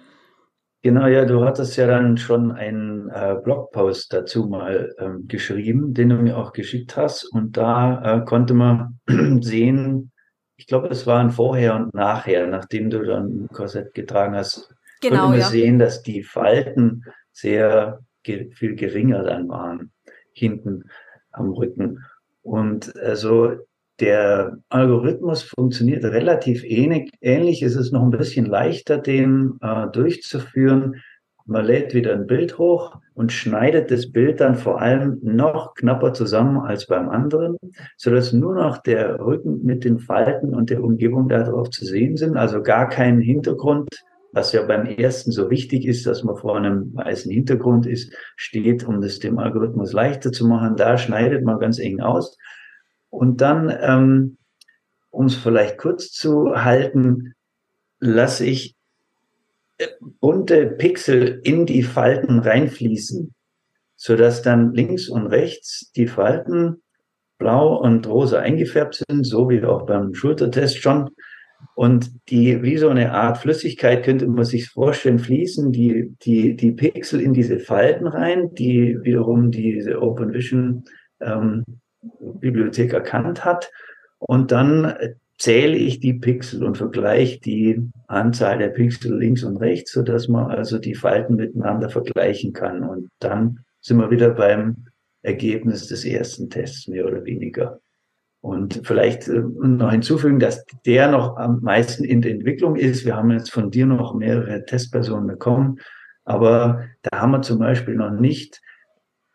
Genau, 0.84 1.06
ja, 1.06 1.26
du 1.26 1.44
hattest 1.44 1.76
ja 1.76 1.86
dann 1.86 2.18
schon 2.18 2.54
einen 2.54 3.10
äh, 3.10 3.36
Blogpost 3.44 4.14
dazu 4.14 4.46
mal 4.46 4.96
ähm, 4.98 5.28
geschrieben, 5.28 5.94
den 5.94 6.10
du 6.10 6.16
mir 6.16 6.38
auch 6.38 6.54
geschickt 6.54 6.96
hast. 6.96 7.26
Und 7.26 7.58
da 7.58 8.20
äh, 8.20 8.26
konnte 8.26 8.54
man 8.54 9.00
sehen, 9.42 10.14
ich 10.56 10.66
glaube, 10.66 10.88
es 10.88 11.06
waren 11.06 11.30
vorher 11.30 11.76
und 11.76 11.94
nachher, 11.94 12.48
nachdem 12.48 12.90
du 12.90 13.04
dann 13.04 13.44
ein 13.44 13.48
Korsett 13.52 13.94
getragen 13.94 14.34
hast, 14.34 14.74
genau, 15.02 15.18
konnte 15.18 15.32
man 15.32 15.40
ja. 15.42 15.48
sehen, 15.48 15.78
dass 15.78 16.04
die 16.04 16.24
Falten 16.24 17.04
sehr 17.32 18.00
viel 18.24 18.76
geringer 18.76 19.24
dann 19.24 19.50
waren, 19.50 19.92
hinten 20.34 20.84
am 21.32 21.52
Rücken. 21.52 22.00
Und 22.44 22.96
also 22.98 23.56
der 24.00 24.58
Algorithmus 24.70 25.44
funktioniert 25.44 26.04
relativ 26.04 26.64
ähnlich. 26.64 27.12
Ähnlich 27.22 27.62
ist 27.62 27.76
es 27.76 27.92
noch 27.92 28.02
ein 28.02 28.10
bisschen 28.10 28.46
leichter, 28.46 28.98
den 28.98 29.58
äh, 29.62 29.88
durchzuführen. 29.92 30.96
Man 31.46 31.66
lädt 31.66 31.94
wieder 31.94 32.14
ein 32.14 32.28
Bild 32.28 32.58
hoch 32.58 32.98
und 33.14 33.32
schneidet 33.32 33.92
das 33.92 34.12
Bild 34.12 34.40
dann 34.40 34.56
vor 34.56 34.82
allem 34.82 35.20
noch 35.22 35.76
knapper 35.76 36.14
zusammen 36.14 36.58
als 36.60 36.88
beim 36.88 37.10
anderen, 37.10 37.58
sodass 37.98 38.34
nur 38.34 38.56
noch 38.56 38.78
der 38.80 39.20
Rücken 39.20 39.64
mit 39.64 39.84
den 39.84 40.00
Falten 40.00 40.56
und 40.56 40.70
der 40.70 40.84
Umgebung 40.84 41.28
darauf 41.28 41.70
zu 41.70 41.86
sehen 41.86 42.18
sind, 42.18 42.38
also 42.38 42.62
gar 42.64 42.90
kein 42.90 43.20
Hintergrund 43.20 43.90
was 44.34 44.54
ja 44.54 44.64
beim 44.64 44.86
ersten 44.86 45.32
so 45.32 45.50
wichtig 45.50 45.86
ist, 45.86 46.06
dass 46.06 46.24
man 46.24 46.38
vor 46.38 46.58
einem 46.58 46.94
weißen 46.96 47.32
Hintergrund 47.32 47.86
ist, 47.86 48.14
steht, 48.36 48.84
um 48.86 49.02
das 49.02 49.20
dem 49.20 49.40
Algorithmus 49.40 49.94
leichter 49.94 50.32
zu 50.32 50.48
machen. 50.48 50.76
Da 50.78 50.98
schneidet 50.98 51.44
man 51.44 51.60
ganz 51.60 51.80
eng 51.80 52.00
aus. 52.00 52.38
Und 53.10 53.42
dann, 53.42 53.76
ähm, 53.82 54.38
um 55.10 55.26
es 55.26 55.36
vielleicht 55.36 55.78
kurz 55.78 56.12
zu 56.12 56.56
halten, 56.56 57.34
lasse 58.00 58.46
ich 58.46 58.76
bunte 60.20 60.68
Pixel 60.68 61.42
in 61.44 61.66
die 61.66 61.84
Falten 61.84 62.40
reinfließen, 62.40 63.34
sodass 63.96 64.42
dann 64.42 64.74
links 64.74 65.10
und 65.10 65.28
rechts 65.28 65.92
die 65.96 66.08
Falten 66.08 66.82
blau 67.38 67.76
und 67.78 68.08
rosa 68.08 68.40
eingefärbt 68.40 69.04
sind, 69.08 69.24
so 69.24 69.50
wie 69.50 69.64
auch 69.64 69.86
beim 69.86 70.14
Schultertest 70.14 70.78
schon. 70.78 71.10
Und 71.76 72.12
die, 72.30 72.62
wie 72.62 72.78
so 72.78 72.90
eine 72.90 73.14
Art 73.14 73.40
Flüssigkeit 73.40 74.04
könnte 74.04 74.28
man 74.28 74.46
sich 74.46 74.70
vorstellen, 74.70 75.20
fließen 75.20 75.72
die, 75.72 76.14
die, 76.22 76.56
die 76.56 76.72
Pixel 76.72 77.22
in 77.22 77.34
diese 77.34 77.60
Falten 77.60 78.08
rein, 78.08 78.54
die 78.54 78.98
wiederum 79.02 79.52
diese 79.52 80.02
Open 80.02 80.34
Vision 80.34 80.84
ähm, 81.22 81.64
Bibliothek 82.40 82.94
erkannt 82.94 83.46
hat. 83.46 83.72
Und 84.20 84.52
dann 84.52 84.94
zähle 85.38 85.76
ich 85.76 86.00
die 86.00 86.14
Pixel 86.14 86.64
und 86.64 86.78
vergleiche 86.78 87.40
die 87.40 87.82
Anzahl 88.08 88.60
der 88.60 88.70
Pixel 88.70 89.18
links 89.18 89.44
und 89.44 89.58
rechts, 89.58 89.94
so 89.94 90.04
dass 90.04 90.28
man 90.28 90.52
also 90.52 90.78
die 90.78 90.94
Falten 90.94 91.36
miteinander 91.36 91.90
vergleichen 91.90 92.54
kann. 92.54 92.84
Und 92.84 93.10
dann 93.20 93.62
sind 93.80 93.98
wir 93.98 94.12
wieder 94.12 94.30
beim 94.30 94.86
Ergebnis 95.24 95.88
des 95.88 96.06
ersten 96.06 96.50
Tests, 96.50 96.88
mehr 96.88 97.08
oder 97.08 97.26
weniger. 97.26 97.80
Und 98.42 98.82
vielleicht 98.84 99.28
äh, 99.28 99.44
noch 99.62 99.92
hinzufügen, 99.92 100.40
dass 100.40 100.66
der 100.86 101.12
noch 101.12 101.38
am 101.38 101.60
meisten 101.62 102.04
in 102.04 102.22
der 102.22 102.32
Entwicklung 102.32 102.76
ist. 102.76 103.06
Wir 103.06 103.16
haben 103.16 103.32
jetzt 103.32 103.52
von 103.52 103.70
dir 103.70 103.86
noch 103.86 104.16
mehrere 104.16 104.66
Testpersonen 104.66 105.28
bekommen, 105.28 105.80
aber 106.26 106.86
da 107.04 107.20
haben 107.20 107.32
wir 107.32 107.42
zum 107.44 107.60
Beispiel 107.60 107.96
noch 107.96 108.12
nicht 108.12 108.62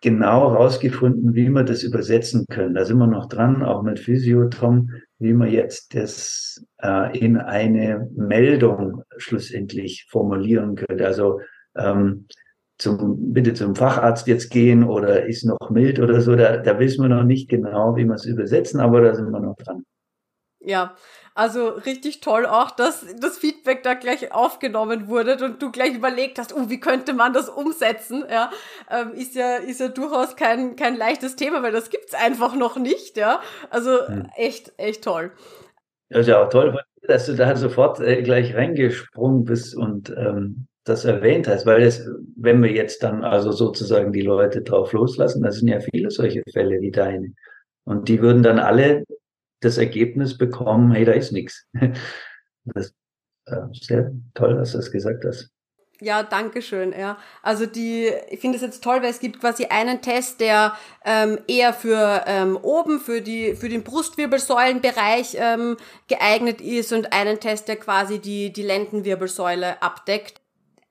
genau 0.03 0.53
herausgefunden, 0.53 1.35
wie 1.35 1.49
wir 1.49 1.62
das 1.62 1.83
übersetzen 1.83 2.47
können. 2.51 2.75
Da 2.75 2.85
sind 2.85 2.99
wir 2.99 3.07
noch 3.07 3.29
dran, 3.29 3.62
auch 3.62 3.83
mit 3.83 3.99
Physiotom, 3.99 4.90
wie 5.19 5.33
man 5.33 5.51
jetzt 5.51 5.95
das 5.95 6.64
äh, 6.83 7.19
in 7.19 7.37
eine 7.38 8.09
Meldung 8.14 9.03
schlussendlich 9.16 10.07
formulieren 10.09 10.77
könnte. 10.77 11.07
Also 11.07 11.40
ähm, 11.77 12.27
zum, 12.79 13.33
bitte 13.33 13.55
zum 13.55 13.75
Facharzt 13.75 14.27
jetzt 14.27 14.51
gehen 14.51 14.85
oder 14.85 15.27
ist 15.27 15.45
noch 15.45 15.71
mild 15.71 15.99
oder 15.99 16.21
so. 16.21 16.37
Da, 16.37 16.59
da 16.59 16.79
wissen 16.79 17.03
wir 17.03 17.09
noch 17.09 17.25
nicht 17.25 17.49
genau, 17.49 17.97
wie 17.97 18.05
wir 18.05 18.15
es 18.15 18.27
übersetzen, 18.27 18.81
aber 18.81 19.01
da 19.01 19.15
sind 19.15 19.31
wir 19.31 19.41
noch 19.41 19.57
dran. 19.57 19.85
Ja, 20.61 20.97
also 21.35 21.69
richtig 21.69 22.21
toll 22.21 22.45
auch, 22.45 22.71
dass 22.71 23.05
das 23.21 23.39
Feedback 23.39 23.83
da 23.83 23.95
gleich 23.95 24.33
aufgenommen 24.33 25.07
wurde 25.07 25.37
und 25.45 25.62
du 25.62 25.71
gleich 25.71 25.95
überlegt 25.95 26.39
hast, 26.39 26.57
uh, 26.57 26.69
wie 26.69 26.81
könnte 26.81 27.12
man 27.12 27.33
das 27.33 27.49
umsetzen? 27.49 28.25
Ja, 28.29 28.51
ähm, 28.91 29.12
ist 29.12 29.35
ja 29.37 29.57
ist 29.57 29.81
ja 29.81 29.89
durchaus 29.89 30.35
kein 30.35 30.77
kein 30.77 30.97
leichtes 30.97 31.37
Thema, 31.37 31.62
weil 31.62 31.73
das 31.73 31.91
gibt's 31.91 32.15
einfach 32.15 32.57
noch 32.57 32.79
nicht. 32.79 33.17
Ja, 33.17 33.41
also 33.71 34.09
hm. 34.09 34.29
echt 34.35 34.73
echt 34.77 35.05
toll. 35.05 35.31
Das 36.09 36.23
ist 36.23 36.29
ja 36.29 36.43
auch 36.43 36.49
toll, 36.49 36.77
dass 37.03 37.27
du 37.27 37.35
da 37.35 37.55
sofort 37.55 38.01
äh, 38.01 38.23
gleich 38.23 38.55
reingesprungen 38.55 39.45
bist 39.45 39.77
und 39.77 40.11
ähm, 40.11 40.67
das 40.87 41.05
erwähnt 41.05 41.49
hast, 41.49 41.66
weil 41.66 41.83
es, 41.83 42.09
wenn 42.37 42.62
wir 42.62 42.70
jetzt 42.70 43.03
dann 43.03 43.25
also 43.25 43.51
sozusagen 43.51 44.12
die 44.12 44.22
Leute 44.22 44.62
drauf 44.62 44.92
loslassen, 44.92 45.42
das 45.42 45.57
sind 45.57 45.68
ja 45.68 45.81
viele 45.81 46.11
solche 46.11 46.42
Fälle 46.53 46.81
wie 46.81 46.92
deine. 46.92 47.33
Und 47.85 48.09
die 48.09 48.22
würden 48.22 48.42
dann 48.42 48.59
alle 48.59 49.05
das 49.61 49.79
Ergebnis 49.79 50.38
bekommen, 50.38 50.92
hey, 50.92 51.05
da 51.05 51.12
ist 51.12 51.33
nichts. 51.33 51.66
Das 52.68 52.87
ist 52.87 52.94
äh, 53.46 53.61
sehr 53.72 54.12
toll, 54.35 54.57
dass 54.57 54.72
du 54.72 54.79
das 54.79 54.90
gesagt 54.90 55.25
hast. 55.25 55.53
Ja, 56.01 56.25
danke 56.25 56.62
schön. 56.62 56.92
Ja, 56.92 57.16
also 57.42 57.64
die, 57.64 58.11
ich 58.29 58.40
finde 58.40 58.57
es 58.57 58.62
jetzt 58.62 58.83
toll, 58.83 59.03
weil 59.03 59.11
es 59.11 59.20
gibt 59.20 59.38
quasi 59.38 59.66
einen 59.66 60.03
Test, 60.03 60.40
der 60.40 60.77
ähm, 61.05 61.38
eher 61.46 61.72
für 61.72 62.25
ähm, 62.27 62.59
oben, 62.61 62.99
für 62.99 63.22
die, 63.22 63.55
für 63.55 63.68
den 63.68 63.85
Brustwirbelsäulenbereich 63.85 65.37
ähm, 65.38 65.77
geeignet 66.09 66.61
ist 66.61 66.92
und 66.92 67.12
einen 67.12 67.38
Test, 67.38 67.68
der 67.68 67.77
quasi 67.77 68.18
die 68.18 68.53
die 68.53 68.62
Lendenwirbelsäule 68.62 69.81
abdeckt. 69.81 70.40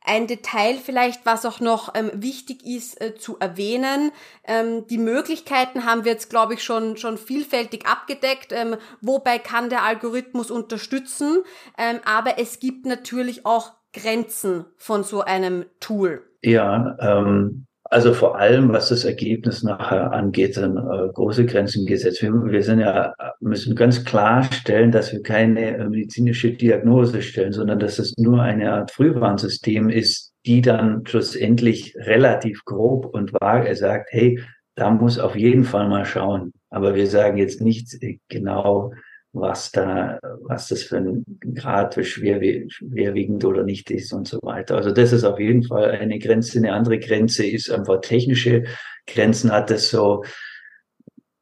Ein 0.06 0.28
Detail 0.28 0.78
vielleicht, 0.84 1.26
was 1.26 1.46
auch 1.46 1.60
noch 1.60 1.94
ähm, 1.96 2.12
wichtig 2.13 2.65
ist 2.65 3.02
äh, 3.02 3.15
zu 3.15 3.38
erwähnen. 3.39 4.12
Ähm, 4.46 4.88
die 4.88 4.98
Möglichkeiten 4.98 5.86
haben 5.86 6.06
wir 6.06 6.12
jetzt, 6.12 6.30
glaube 6.30 6.54
ich, 6.54 6.63
schon, 6.63 6.98
schon 6.98 7.18
vielfältig 7.18 7.86
abgedeckt. 7.88 8.52
Ähm, 8.52 8.76
wobei 9.02 9.39
kann 9.39 9.70
der 9.70 9.84
Algorithmus 9.84 10.52
unterstützen? 10.52 11.44
Ähm, 11.78 12.00
aber 12.06 12.38
es 12.39 12.60
gibt 12.60 12.86
natürlich 12.86 13.46
auch 13.46 13.74
Grenzen 13.94 14.65
von 14.78 15.04
so 15.04 15.22
einem 15.22 15.65
Tool. 15.80 16.24
Ja, 16.41 16.98
ähm, 17.00 17.65
also 17.88 18.13
vor 18.13 18.39
allem, 18.39 18.74
was 18.74 18.89
das 18.89 19.06
Ergebnis 19.06 19.62
nachher 19.62 20.12
angeht, 20.12 20.56
sind 20.56 20.76
äh, 20.76 21.08
große 21.13 21.45
Grenzen 21.45 21.86
gesetzt. 21.86 22.21
Wir, 22.21 22.34
wir 22.34 22.63
sind 22.63 22.80
ja, 22.80 23.13
müssen 23.39 23.76
ganz 23.76 24.04
klarstellen, 24.04 24.91
dass 24.91 25.13
wir 25.13 25.21
keine 25.21 25.78
äh, 25.78 25.88
medizinische 25.88 26.52
Diagnose 26.52 27.21
stellen, 27.21 27.54
sondern 27.54 27.80
dass 27.80 28.00
es 28.00 28.17
nur 28.17 28.41
eine 28.41 28.74
Art 28.74 28.91
Frühwarnsystem 28.91 29.89
ist, 29.89 30.34
die 30.48 30.62
dann 30.62 31.06
schlussendlich 31.06 31.95
relativ 31.98 32.65
grob 32.65 33.06
und 33.06 33.32
vage 33.34 33.76
sagt, 33.76 34.10
hey, 34.12 34.39
da 34.76 34.89
muss 34.89 35.19
auf 35.19 35.36
jeden 35.36 35.63
Fall 35.63 35.88
mal 35.88 36.06
schauen. 36.06 36.54
Aber 36.71 36.95
wir 36.95 37.08
sagen 37.08 37.38
jetzt 37.38 37.62
nicht 37.62 37.95
genau, 38.30 38.91
was 39.36 39.71
da, 39.71 40.19
was 40.41 40.69
das 40.69 40.84
für 40.84 40.98
ein 40.98 41.26
Grad 41.54 41.93
für 41.93 42.04
schwerwiegend 42.04 43.43
oder 43.43 43.63
nicht 43.63 43.91
ist 43.91 44.13
und 44.13 44.28
so 44.28 44.39
weiter. 44.41 44.76
Also 44.76 44.91
das 44.91 45.12
ist 45.12 45.24
auf 45.24 45.39
jeden 45.39 45.63
Fall 45.63 45.91
eine 45.91 46.19
Grenze. 46.19 46.58
Eine 46.58 46.74
andere 46.74 47.00
Grenze 47.00 47.45
ist 47.45 47.69
einfach 47.69 48.02
technische 48.02 48.63
Grenzen 49.08 49.52
hat 49.52 49.71
es 49.71 49.89
so, 49.89 50.24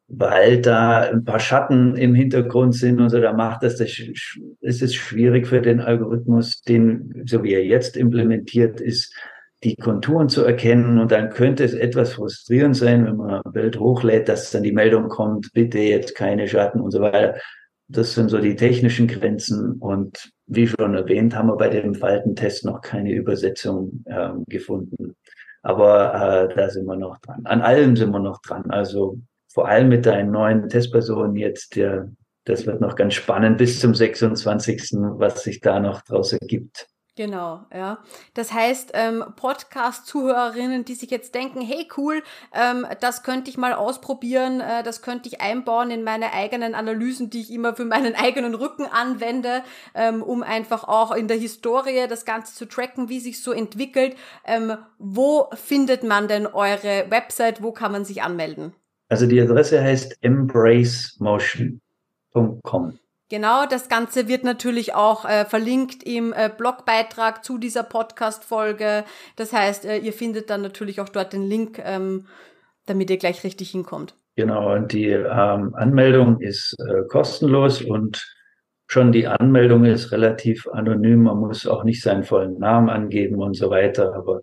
weil 0.08 0.62
da 0.62 1.02
ein 1.02 1.24
paar 1.24 1.40
Schatten 1.40 1.96
im 1.96 2.14
Hintergrund 2.14 2.76
sind 2.76 3.00
und 3.00 3.10
so, 3.10 3.20
da 3.20 3.34
macht 3.34 3.64
das, 3.64 3.78
das 3.78 4.00
ist 4.62 4.82
es 4.82 4.94
schwierig 4.94 5.48
für 5.48 5.62
den 5.62 5.80
Algorithmus, 5.80 6.62
den, 6.62 7.24
so 7.26 7.44
wie 7.44 7.54
er 7.54 7.66
jetzt 7.66 7.98
implementiert 7.98 8.82
ist, 8.82 9.16
die 9.64 9.76
Konturen 9.76 10.30
zu 10.30 10.44
erkennen. 10.44 11.00
Und 11.00 11.12
dann 11.12 11.30
könnte 11.30 11.64
es 11.64 11.74
etwas 11.74 12.14
frustrierend 12.14 12.76
sein, 12.76 13.06
wenn 13.06 13.16
man 13.16 13.42
ein 13.44 13.52
Bild 13.54 13.80
hochlädt, 13.80 14.28
dass 14.28 14.52
dann 14.52 14.64
die 14.64 14.74
Meldung 14.74 15.08
kommt, 15.08 15.54
bitte 15.54 15.80
jetzt 15.80 16.16
keine 16.16 16.48
Schatten 16.48 16.82
und 16.82 16.92
so 16.92 17.00
weiter. 17.00 17.36
Das 17.88 18.14
sind 18.14 18.30
so 18.30 18.40
die 18.40 18.56
technischen 18.56 19.08
Grenzen. 19.08 19.74
Und 19.74 20.32
wie 20.48 20.68
schon 20.68 20.96
erwähnt, 20.96 21.36
haben 21.36 21.50
wir 21.50 21.58
bei 21.58 21.70
dem 21.70 21.96
Faltentest 21.96 22.66
noch 22.66 22.82
keine 22.82 23.12
Übersetzung 23.12 24.04
äh, 24.06 24.30
gefunden. 24.48 25.16
Aber 25.62 26.50
äh, 26.50 26.56
da 26.56 26.70
sind 26.70 26.86
wir 26.86 26.96
noch 26.96 27.18
dran. 27.20 27.42
An 27.46 27.62
allem 27.62 27.96
sind 27.96 28.12
wir 28.12 28.20
noch 28.20 28.42
dran. 28.42 28.70
Also 28.70 29.20
vor 29.54 29.68
allem 29.68 29.90
mit 29.90 30.06
deinen 30.06 30.32
neuen 30.32 30.68
Testpersonen 30.68 31.36
jetzt, 31.36 31.76
der, 31.76 32.12
das 32.46 32.66
wird 32.66 32.82
noch 32.82 32.96
ganz 32.96 33.14
spannend 33.14 33.58
bis 33.58 33.80
zum 33.80 33.94
26., 33.94 34.94
was 34.94 35.44
sich 35.44 35.62
da 35.62 35.80
noch 35.80 36.02
draus 36.02 36.34
ergibt. 36.34 36.88
Genau, 37.16 37.64
ja. 37.72 38.00
Das 38.34 38.54
heißt, 38.54 38.94
ähm, 38.96 39.24
Podcast-Zuhörerinnen, 39.36 40.84
die 40.84 40.96
sich 40.96 41.12
jetzt 41.12 41.36
denken, 41.36 41.62
hey 41.62 41.88
cool, 41.96 42.24
ähm, 42.56 42.88
das 43.02 43.22
könnte 43.22 43.52
ich 43.52 43.58
mal 43.58 43.74
ausprobieren, 43.74 44.62
äh, 44.62 44.82
das 44.82 45.04
könnte 45.04 45.30
ich 45.30 45.40
einbauen 45.40 45.92
in 45.92 46.04
meine 46.04 46.34
eigenen 46.34 46.74
Analysen, 46.74 47.30
die 47.30 47.42
ich 47.42 47.52
immer 47.52 47.76
für 47.76 47.86
meinen 47.86 48.16
eigenen 48.16 48.56
Rücken 48.56 48.88
anwende, 48.88 49.62
ähm, 49.94 50.24
um 50.24 50.42
einfach 50.42 50.86
auch 50.86 51.12
in 51.12 51.28
der 51.28 51.38
Historie 51.38 52.08
das 52.10 52.26
Ganze 52.26 52.56
zu 52.56 52.66
tracken, 52.66 53.10
wie 53.10 53.20
sich 53.20 53.44
so 53.44 53.52
entwickelt. 53.52 54.16
Ähm, 54.44 54.76
wo 54.98 55.52
findet 55.54 56.02
man 56.02 56.28
denn 56.28 56.48
eure 56.48 57.06
Website? 57.10 57.62
Wo 57.62 57.72
kann 57.72 57.92
man 57.92 58.06
sich 58.06 58.24
anmelden? 58.24 58.74
Also 59.08 59.28
die 59.28 59.40
Adresse 59.40 59.84
heißt 59.84 60.18
embracemotion.com. 60.22 63.00
Genau, 63.34 63.66
das 63.66 63.90
Ganze 63.90 64.28
wird 64.28 64.44
natürlich 64.44 64.94
auch 64.94 65.26
äh, 65.26 65.46
verlinkt 65.46 66.04
im 66.04 66.34
äh, 66.34 66.52
Blogbeitrag 66.56 67.44
zu 67.44 67.58
dieser 67.58 67.82
Podcast-Folge. 67.82 69.06
Das 69.38 69.52
heißt, 69.54 69.86
äh, 69.86 69.98
ihr 69.98 70.14
findet 70.14 70.52
dann 70.52 70.62
natürlich 70.62 71.02
auch 71.02 71.10
dort 71.10 71.34
den 71.34 71.42
Link, 71.42 71.82
ähm, 71.84 72.28
damit 72.86 73.10
ihr 73.10 73.18
gleich 73.18 73.44
richtig 73.44 73.72
hinkommt. 73.72 74.14
Genau, 74.36 74.76
und 74.76 74.94
die 74.94 75.08
ähm, 75.08 75.74
Anmeldung 75.74 76.42
ist 76.42 76.76
äh, 76.80 77.08
kostenlos 77.08 77.82
und 77.82 78.24
schon 78.86 79.12
die 79.12 79.26
Anmeldung 79.26 79.86
ist 79.86 80.12
relativ 80.12 80.68
anonym. 80.68 81.24
Man 81.24 81.40
muss 81.40 81.66
auch 81.66 81.84
nicht 81.84 82.04
seinen 82.04 82.26
vollen 82.26 82.60
Namen 82.60 82.92
angeben 82.92 83.42
und 83.42 83.56
so 83.56 83.72
weiter, 83.72 84.14
aber 84.14 84.42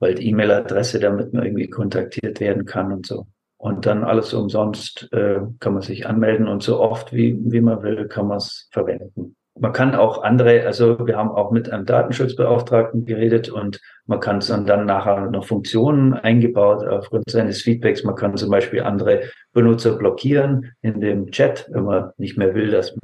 bald 0.00 0.20
E-Mail-Adresse, 0.20 1.00
damit 1.00 1.32
man 1.32 1.44
irgendwie 1.46 1.70
kontaktiert 1.70 2.40
werden 2.40 2.66
kann 2.66 2.92
und 2.92 3.06
so. 3.06 3.26
Und 3.58 3.86
dann 3.86 4.04
alles 4.04 4.32
umsonst 4.34 5.12
äh, 5.12 5.40
kann 5.58 5.72
man 5.72 5.82
sich 5.82 6.06
anmelden 6.06 6.46
und 6.46 6.62
so 6.62 6.80
oft 6.80 7.12
wie, 7.12 7.36
wie 7.42 7.60
man 7.60 7.82
will, 7.82 8.06
kann 8.06 8.28
man 8.28 8.38
es 8.38 8.68
verwenden. 8.70 9.36
Man 9.60 9.72
kann 9.72 9.96
auch 9.96 10.22
andere, 10.22 10.64
also 10.64 11.04
wir 11.04 11.16
haben 11.16 11.30
auch 11.30 11.50
mit 11.50 11.68
einem 11.68 11.84
Datenschutzbeauftragten 11.84 13.04
geredet 13.04 13.48
und 13.48 13.80
man 14.06 14.20
kann 14.20 14.38
dann, 14.38 14.66
dann 14.66 14.86
nachher 14.86 15.28
noch 15.30 15.44
Funktionen 15.44 16.14
eingebaut 16.14 16.86
aufgrund 16.86 17.28
seines 17.28 17.62
Feedbacks. 17.62 18.04
Man 18.04 18.14
kann 18.14 18.36
zum 18.36 18.50
Beispiel 18.50 18.82
andere 18.82 19.22
Benutzer 19.52 19.96
blockieren 19.96 20.72
in 20.80 21.00
dem 21.00 21.32
Chat, 21.32 21.66
wenn 21.72 21.84
man 21.84 22.12
nicht 22.18 22.38
mehr 22.38 22.54
will, 22.54 22.70
dass 22.70 22.96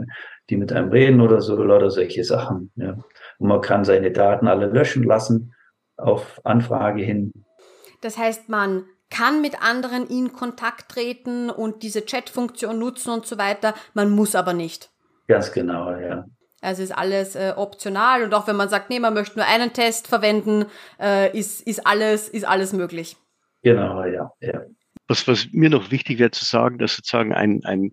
die 0.49 0.57
mit 0.57 0.73
einem 0.73 0.90
reden 0.90 1.21
oder 1.21 1.40
so 1.40 1.57
oder 1.57 1.90
solche 1.90 2.23
Sachen. 2.23 2.71
Ja. 2.77 2.99
Und 3.38 3.49
man 3.49 3.61
kann 3.61 3.85
seine 3.85 4.12
Daten 4.12 4.47
alle 4.47 4.67
löschen 4.67 5.03
lassen 5.03 5.55
auf 5.97 6.40
Anfrage 6.45 7.03
hin. 7.03 7.33
Das 8.01 8.17
heißt, 8.17 8.49
man 8.49 8.85
kann 9.14 9.40
mit 9.40 9.62
anderen 9.62 10.09
in 10.09 10.33
Kontakt 10.33 10.90
treten 10.90 11.48
und 11.48 11.85
diese 11.85 12.05
Chat-Funktion 12.05 12.79
nutzen 12.79 13.11
und 13.11 13.27
so 13.27 13.38
weiter. 13.38 13.74
Man 13.94 14.11
muss 14.11 14.35
aber 14.35 14.53
nicht. 14.53 14.90
Ganz 15.29 15.53
genau, 15.53 15.92
ja. 15.92 16.24
Also 16.61 16.83
ist 16.83 16.96
alles 16.96 17.37
äh, 17.37 17.53
optional 17.57 18.24
und 18.24 18.35
auch 18.35 18.48
wenn 18.48 18.57
man 18.57 18.68
sagt, 18.68 18.90
nee, 18.90 18.98
man 18.98 19.14
möchte 19.14 19.38
nur 19.38 19.46
einen 19.46 19.72
Test 19.72 20.09
verwenden, 20.09 20.64
äh, 21.00 21.37
ist, 21.38 21.61
ist 21.61 21.87
alles, 21.87 22.29
ist 22.29 22.44
alles 22.44 22.72
möglich. 22.72 23.16
Genau, 23.62 24.03
ja, 24.05 24.33
ja. 24.40 24.62
Was, 25.07 25.29
was 25.29 25.46
mir 25.53 25.70
noch 25.70 25.90
wichtig 25.90 26.18
wäre 26.18 26.31
zu 26.33 26.44
sagen, 26.44 26.79
dass 26.79 26.96
sozusagen 26.96 27.33
ein, 27.35 27.61
ein 27.64 27.92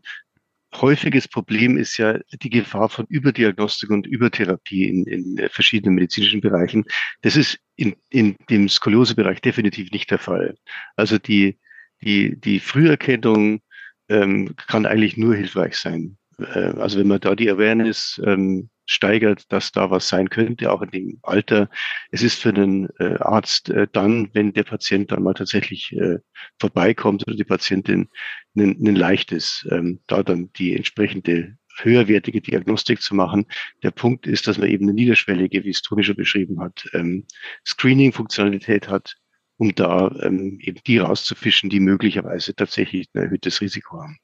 häufiges 0.73 1.27
Problem 1.27 1.77
ist 1.77 1.97
ja 1.97 2.19
die 2.41 2.49
Gefahr 2.49 2.89
von 2.89 3.05
Überdiagnostik 3.07 3.89
und 3.89 4.07
Übertherapie 4.07 4.87
in, 4.87 5.05
in 5.05 5.49
verschiedenen 5.49 5.95
medizinischen 5.95 6.41
Bereichen. 6.41 6.85
Das 7.21 7.35
ist 7.35 7.59
in, 7.75 7.95
in 8.09 8.35
dem 8.49 8.69
Skoliosebereich 8.69 9.41
definitiv 9.41 9.91
nicht 9.91 10.11
der 10.11 10.19
Fall. 10.19 10.55
Also 10.95 11.17
die, 11.17 11.59
die, 12.01 12.39
die 12.39 12.59
Früherkennung 12.59 13.61
ähm, 14.09 14.55
kann 14.67 14.85
eigentlich 14.85 15.17
nur 15.17 15.35
hilfreich 15.35 15.75
sein. 15.75 16.17
Äh, 16.39 16.73
also 16.77 16.99
wenn 16.99 17.07
man 17.07 17.19
da 17.19 17.35
die 17.35 17.49
Awareness 17.49 18.21
ähm, 18.25 18.69
steigert, 18.91 19.51
dass 19.51 19.71
da 19.71 19.89
was 19.89 20.07
sein 20.07 20.29
könnte, 20.29 20.71
auch 20.71 20.81
in 20.81 20.91
dem 20.91 21.19
Alter. 21.23 21.69
Es 22.11 22.23
ist 22.23 22.41
für 22.41 22.53
den 22.53 22.89
äh, 22.99 23.15
Arzt 23.19 23.69
äh, 23.69 23.87
dann, 23.91 24.29
wenn 24.33 24.53
der 24.53 24.63
Patient 24.63 25.11
dann 25.11 25.23
mal 25.23 25.33
tatsächlich 25.33 25.93
äh, 25.93 26.17
vorbeikommt 26.59 27.27
oder 27.27 27.35
die 27.35 27.43
Patientin 27.43 28.09
ein, 28.55 28.77
ein 28.85 28.95
leichtes, 28.95 29.67
ähm, 29.71 30.01
da 30.07 30.23
dann 30.23 30.51
die 30.53 30.75
entsprechende 30.75 31.57
höherwertige 31.77 32.41
Diagnostik 32.41 33.01
zu 33.01 33.15
machen. 33.15 33.45
Der 33.83 33.91
Punkt 33.91 34.27
ist, 34.27 34.47
dass 34.47 34.57
man 34.57 34.69
eben 34.69 34.85
eine 34.85 34.93
niederschwellige, 34.93 35.63
wie 35.63 35.69
es 35.69 35.81
Toni 35.81 36.03
schon 36.03 36.15
beschrieben 36.15 36.59
hat, 36.59 36.87
ähm, 36.93 37.25
Screening-Funktionalität 37.65 38.89
hat, 38.89 39.15
um 39.57 39.73
da 39.73 40.13
ähm, 40.21 40.59
eben 40.61 40.79
die 40.85 40.97
rauszufischen, 40.97 41.69
die 41.69 41.79
möglicherweise 41.79 42.55
tatsächlich 42.55 43.07
ein 43.13 43.23
erhöhtes 43.23 43.61
Risiko 43.61 44.01
haben. 44.01 44.17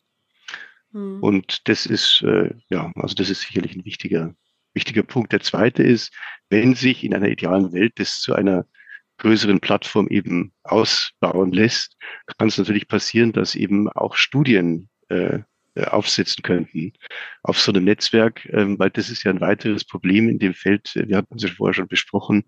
Hm. 0.91 1.21
Und 1.21 1.67
das 1.67 1.85
ist, 1.85 2.21
äh, 2.23 2.53
ja, 2.69 2.91
also 2.95 3.15
das 3.15 3.29
ist 3.29 3.41
sicherlich 3.41 3.75
ein 3.75 3.85
wichtiger, 3.85 4.35
wichtiger 4.77 5.03
Punkt. 5.03 5.33
Der 5.33 5.41
zweite 5.41 5.83
ist, 5.83 6.13
wenn 6.49 6.75
sich 6.75 7.03
in 7.03 7.13
einer 7.13 7.29
idealen 7.29 7.73
Welt 7.73 7.93
das 7.95 8.21
zu 8.21 8.33
einer 8.33 8.65
größeren 9.17 9.59
Plattform 9.59 10.07
eben 10.07 10.53
ausbauen 10.63 11.51
lässt, 11.51 11.97
kann 12.37 12.49
es 12.49 12.57
natürlich 12.57 12.87
passieren, 12.87 13.33
dass 13.33 13.55
eben 13.55 13.89
auch 13.89 14.15
Studien 14.15 14.89
äh, 15.09 15.39
aufsetzen 15.75 16.43
könnten 16.43 16.93
auf 17.43 17.59
so 17.59 17.71
einem 17.71 17.85
Netzwerk, 17.85 18.47
ähm, 18.51 18.79
weil 18.79 18.89
das 18.91 19.09
ist 19.09 19.23
ja 19.23 19.31
ein 19.31 19.41
weiteres 19.41 19.85
Problem 19.85 20.29
in 20.29 20.39
dem 20.39 20.53
Feld. 20.53 20.91
Wir 20.95 21.17
hatten 21.17 21.35
es 21.35 21.43
ja 21.43 21.49
vorher 21.49 21.73
schon 21.73 21.87
besprochen. 21.87 22.45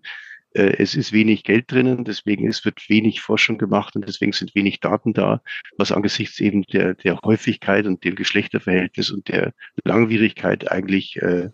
Äh, 0.52 0.76
es 0.78 0.94
ist 0.94 1.12
wenig 1.12 1.44
Geld 1.44 1.70
drinnen, 1.70 2.04
deswegen 2.04 2.48
es 2.48 2.64
wird 2.64 2.88
wenig 2.88 3.20
Forschung 3.20 3.58
gemacht 3.58 3.94
und 3.94 4.06
deswegen 4.06 4.32
sind 4.32 4.54
wenig 4.54 4.80
Daten 4.80 5.12
da, 5.12 5.42
was 5.76 5.92
angesichts 5.92 6.40
eben 6.40 6.62
der, 6.62 6.94
der 6.94 7.20
Häufigkeit 7.24 7.86
und 7.86 8.04
dem 8.04 8.16
Geschlechterverhältnis 8.16 9.10
und 9.10 9.28
der 9.28 9.52
Langwierigkeit 9.84 10.70
eigentlich 10.70 11.16
äh, 11.16 11.50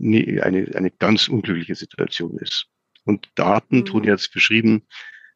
eine, 0.00 0.70
eine 0.74 0.90
ganz 0.90 1.28
unglückliche 1.28 1.74
Situation 1.74 2.38
ist. 2.38 2.66
Und 3.04 3.28
Daten 3.34 3.78
mhm. 3.78 3.84
tun 3.84 4.04
jetzt 4.04 4.32
beschrieben, 4.32 4.86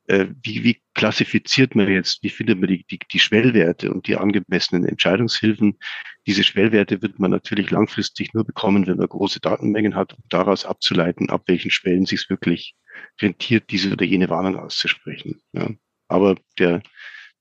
äh, 0.09 0.27
wie, 0.43 0.65
wie 0.65 0.83
klassifiziert 0.95 1.75
man 1.75 1.89
jetzt, 1.89 2.23
wie 2.23 2.31
findet 2.31 2.59
man 2.59 2.69
die, 2.69 2.85
die, 2.85 2.99
die 3.13 3.19
Schwellwerte 3.19 3.93
und 3.93 4.07
die 4.07 4.17
angemessenen 4.17 4.87
Entscheidungshilfen. 4.87 5.79
Diese 6.27 6.45
Schwellwerte 6.45 7.03
wird 7.03 7.19
man 7.19 7.31
natürlich 7.31 7.71
langfristig 7.71 8.33
nur 8.33 8.45
bekommen, 8.45 8.87
wenn 8.87 8.97
man 8.97 9.07
große 9.07 9.41
Datenmengen 9.41 9.95
hat, 9.95 10.15
um 10.15 10.25
daraus 10.31 10.65
abzuleiten, 10.65 11.29
ab 11.31 11.43
welchen 11.47 11.71
Schwellen 11.71 12.07
sich 12.07 12.29
wirklich 12.31 12.75
rentiert, 13.21 13.71
diese 13.71 13.93
oder 13.93 14.05
jene 14.05 14.31
Warnung 14.31 14.57
auszusprechen. 14.57 15.43
Ja. 15.53 15.71
Aber 16.09 16.37
der, 16.59 16.83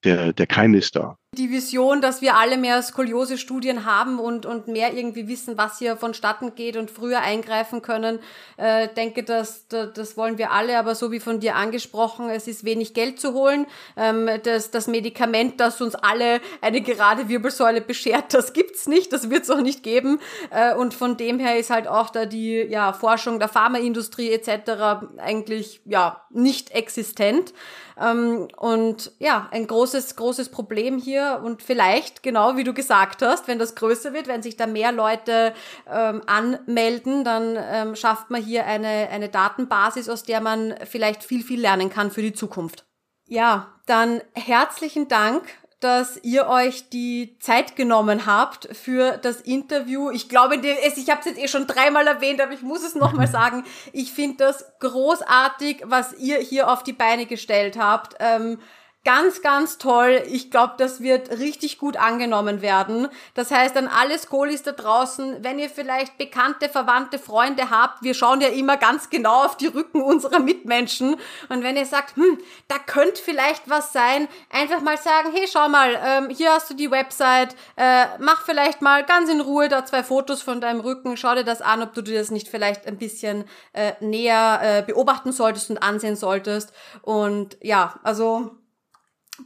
der, 0.03 0.33
der 0.33 0.47
Keim 0.47 0.73
ist 0.73 0.95
da 0.97 1.17
die 1.37 1.51
Vision, 1.51 2.01
dass 2.01 2.21
wir 2.21 2.35
alle 2.35 2.57
mehr 2.57 2.81
Skoliose-Studien 2.81 3.85
haben 3.85 4.19
und, 4.19 4.45
und 4.45 4.67
mehr 4.67 4.93
irgendwie 4.93 5.27
wissen, 5.27 5.57
was 5.57 5.77
hier 5.79 5.95
vonstatten 5.97 6.55
geht 6.55 6.77
und 6.77 6.89
früher 6.89 7.19
eingreifen 7.19 7.81
können. 7.81 8.19
Äh, 8.57 8.87
denke, 8.89 9.23
das, 9.23 9.67
das, 9.67 10.17
wollen 10.17 10.37
wir 10.37 10.51
alle, 10.51 10.77
aber 10.77 10.95
so 10.95 11.11
wie 11.11 11.19
von 11.19 11.39
dir 11.39 11.55
angesprochen, 11.55 12.29
es 12.29 12.47
ist 12.47 12.63
wenig 12.63 12.93
Geld 12.93 13.19
zu 13.19 13.33
holen. 13.33 13.67
Ähm, 13.95 14.29
das, 14.43 14.71
das 14.71 14.87
Medikament, 14.87 15.59
das 15.59 15.79
uns 15.81 15.95
alle 15.95 16.41
eine 16.61 16.81
gerade 16.81 17.29
Wirbelsäule 17.29 17.81
beschert, 17.81 18.33
das 18.33 18.53
gibt's 18.53 18.87
nicht, 18.87 19.13
das 19.13 19.29
wird's 19.29 19.49
auch 19.49 19.61
nicht 19.61 19.83
geben. 19.83 20.19
Äh, 20.49 20.73
und 20.75 20.93
von 20.93 21.17
dem 21.17 21.39
her 21.39 21.57
ist 21.57 21.69
halt 21.69 21.87
auch 21.87 22.09
da 22.09 22.25
die 22.25 22.55
ja, 22.63 22.93
Forschung 22.93 23.39
der 23.39 23.47
Pharmaindustrie 23.47 24.31
etc. 24.31 25.07
eigentlich 25.17 25.81
ja 25.85 26.21
nicht 26.31 26.71
existent. 26.71 27.53
Ähm, 27.99 28.47
und 28.57 29.11
ja, 29.19 29.47
ein 29.51 29.67
großes, 29.67 30.15
großes 30.15 30.49
Problem 30.49 30.97
hier 30.97 31.26
und 31.35 31.61
vielleicht, 31.61 32.23
genau 32.23 32.55
wie 32.55 32.63
du 32.63 32.73
gesagt 32.73 33.21
hast, 33.21 33.47
wenn 33.47 33.59
das 33.59 33.75
größer 33.75 34.13
wird, 34.13 34.27
wenn 34.27 34.41
sich 34.41 34.57
da 34.57 34.67
mehr 34.67 34.91
Leute 34.91 35.53
ähm, 35.91 36.21
anmelden, 36.25 37.23
dann 37.23 37.57
ähm, 37.59 37.95
schafft 37.95 38.29
man 38.29 38.41
hier 38.41 38.65
eine, 38.65 39.09
eine 39.11 39.29
Datenbasis, 39.29 40.09
aus 40.09 40.23
der 40.23 40.41
man 40.41 40.75
vielleicht 40.85 41.23
viel, 41.23 41.43
viel 41.43 41.61
lernen 41.61 41.89
kann 41.89 42.11
für 42.11 42.21
die 42.21 42.33
Zukunft. 42.33 42.85
Ja, 43.25 43.73
dann 43.85 44.21
herzlichen 44.33 45.07
Dank 45.07 45.43
dass 45.79 46.17
ihr 46.23 46.47
euch 46.47 46.89
die 46.89 47.37
Zeit 47.39 47.75
genommen 47.75 48.25
habt 48.25 48.67
für 48.75 49.17
das 49.17 49.41
Interview. 49.41 50.09
Ich 50.09 50.27
glaube, 50.27 50.55
ich 50.55 51.09
habe 51.09 51.19
es 51.19 51.25
jetzt 51.25 51.37
eh 51.37 51.47
schon 51.47 51.67
dreimal 51.67 52.07
erwähnt, 52.07 52.41
aber 52.41 52.53
ich 52.53 52.63
muss 52.63 52.83
es 52.83 52.95
nochmal 52.95 53.27
sagen. 53.31 53.63
Ich 53.93 54.11
finde 54.11 54.37
das 54.37 54.65
großartig, 54.79 55.83
was 55.85 56.13
ihr 56.17 56.39
hier 56.39 56.71
auf 56.71 56.81
die 56.83 56.93
Beine 56.93 57.27
gestellt 57.27 57.77
habt. 57.77 58.15
Ähm, 58.19 58.59
Ganz, 59.07 59.41
ganz 59.41 59.77
toll. 59.77 60.21
Ich 60.29 60.51
glaube, 60.51 60.73
das 60.77 60.99
wird 60.99 61.29
richtig 61.39 61.77
gut 61.77 61.95
angenommen 61.95 62.61
werden. 62.61 63.07
Das 63.35 63.51
heißt, 63.51 63.77
an 63.77 63.87
alle 63.87 64.19
Skolis 64.19 64.63
da 64.63 64.73
draußen, 64.73 65.45
wenn 65.45 65.59
ihr 65.59 65.69
vielleicht 65.69 66.17
bekannte, 66.17 66.67
verwandte 66.67 67.17
Freunde 67.17 67.69
habt, 67.69 68.03
wir 68.03 68.13
schauen 68.13 68.41
ja 68.41 68.49
immer 68.49 68.75
ganz 68.75 69.09
genau 69.09 69.45
auf 69.45 69.55
die 69.55 69.67
Rücken 69.67 70.01
unserer 70.01 70.39
Mitmenschen. 70.39 71.15
Und 71.47 71.63
wenn 71.63 71.77
ihr 71.77 71.85
sagt, 71.85 72.17
hm, 72.17 72.37
da 72.67 72.79
könnte 72.79 73.21
vielleicht 73.21 73.69
was 73.69 73.93
sein, 73.93 74.27
einfach 74.49 74.81
mal 74.81 74.97
sagen, 74.97 75.29
hey, 75.33 75.47
schau 75.49 75.69
mal, 75.69 75.97
ähm, 76.05 76.29
hier 76.29 76.51
hast 76.51 76.69
du 76.69 76.73
die 76.73 76.91
Website, 76.91 77.55
äh, 77.77 78.07
mach 78.19 78.41
vielleicht 78.43 78.81
mal 78.81 79.05
ganz 79.05 79.29
in 79.29 79.39
Ruhe 79.39 79.69
da 79.69 79.85
zwei 79.85 80.03
Fotos 80.03 80.41
von 80.41 80.59
deinem 80.59 80.81
Rücken, 80.81 81.15
schau 81.15 81.33
dir 81.33 81.45
das 81.45 81.61
an, 81.61 81.81
ob 81.81 81.93
du 81.93 82.01
dir 82.01 82.19
das 82.19 82.29
nicht 82.29 82.49
vielleicht 82.49 82.85
ein 82.85 82.97
bisschen 82.97 83.45
äh, 83.71 83.93
näher 84.01 84.59
äh, 84.61 84.81
beobachten 84.81 85.31
solltest 85.31 85.69
und 85.69 85.77
ansehen 85.77 86.17
solltest. 86.17 86.73
Und 87.03 87.57
ja, 87.61 88.01
also 88.03 88.57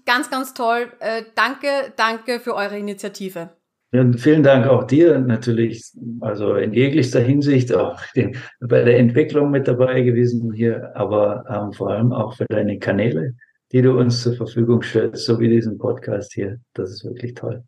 Ganz, 0.06 0.30
ganz 0.30 0.54
toll. 0.54 0.92
Äh, 1.00 1.24
danke, 1.36 1.94
danke 1.96 2.40
für 2.40 2.56
eure 2.56 2.78
Initiative. 2.78 3.50
Ja, 3.94 4.10
vielen 4.14 4.42
Dank 4.42 4.68
auch 4.68 4.86
dir 4.86 5.20
natürlich, 5.20 5.92
also 6.22 6.56
in 6.56 6.72
jeglichster 6.72 7.20
Hinsicht 7.20 7.74
auch 7.74 8.02
den, 8.16 8.38
bei 8.62 8.84
der 8.84 8.98
Entwicklung 8.98 9.52
mit 9.52 9.68
dabei 9.68 10.02
gewesen 10.02 10.54
hier, 10.54 10.96
aber 10.96 11.44
ähm, 11.50 11.74
vor 11.74 11.92
allem 11.92 12.14
auch 12.14 12.38
für 12.38 12.46
deine 12.48 12.80
Kanäle, 12.80 13.36
die 13.74 13.82
du 13.82 14.00
uns 14.00 14.24
zur 14.24 14.36
Verfügung 14.36 14.82
stellst, 14.82 15.26
so 15.26 15.40
wie 15.42 15.50
diesen 15.50 15.78
Podcast 15.78 16.32
hier. 16.34 16.62
Das 16.74 16.90
ist 16.90 17.04
wirklich 17.04 17.34
toll. 17.34 17.66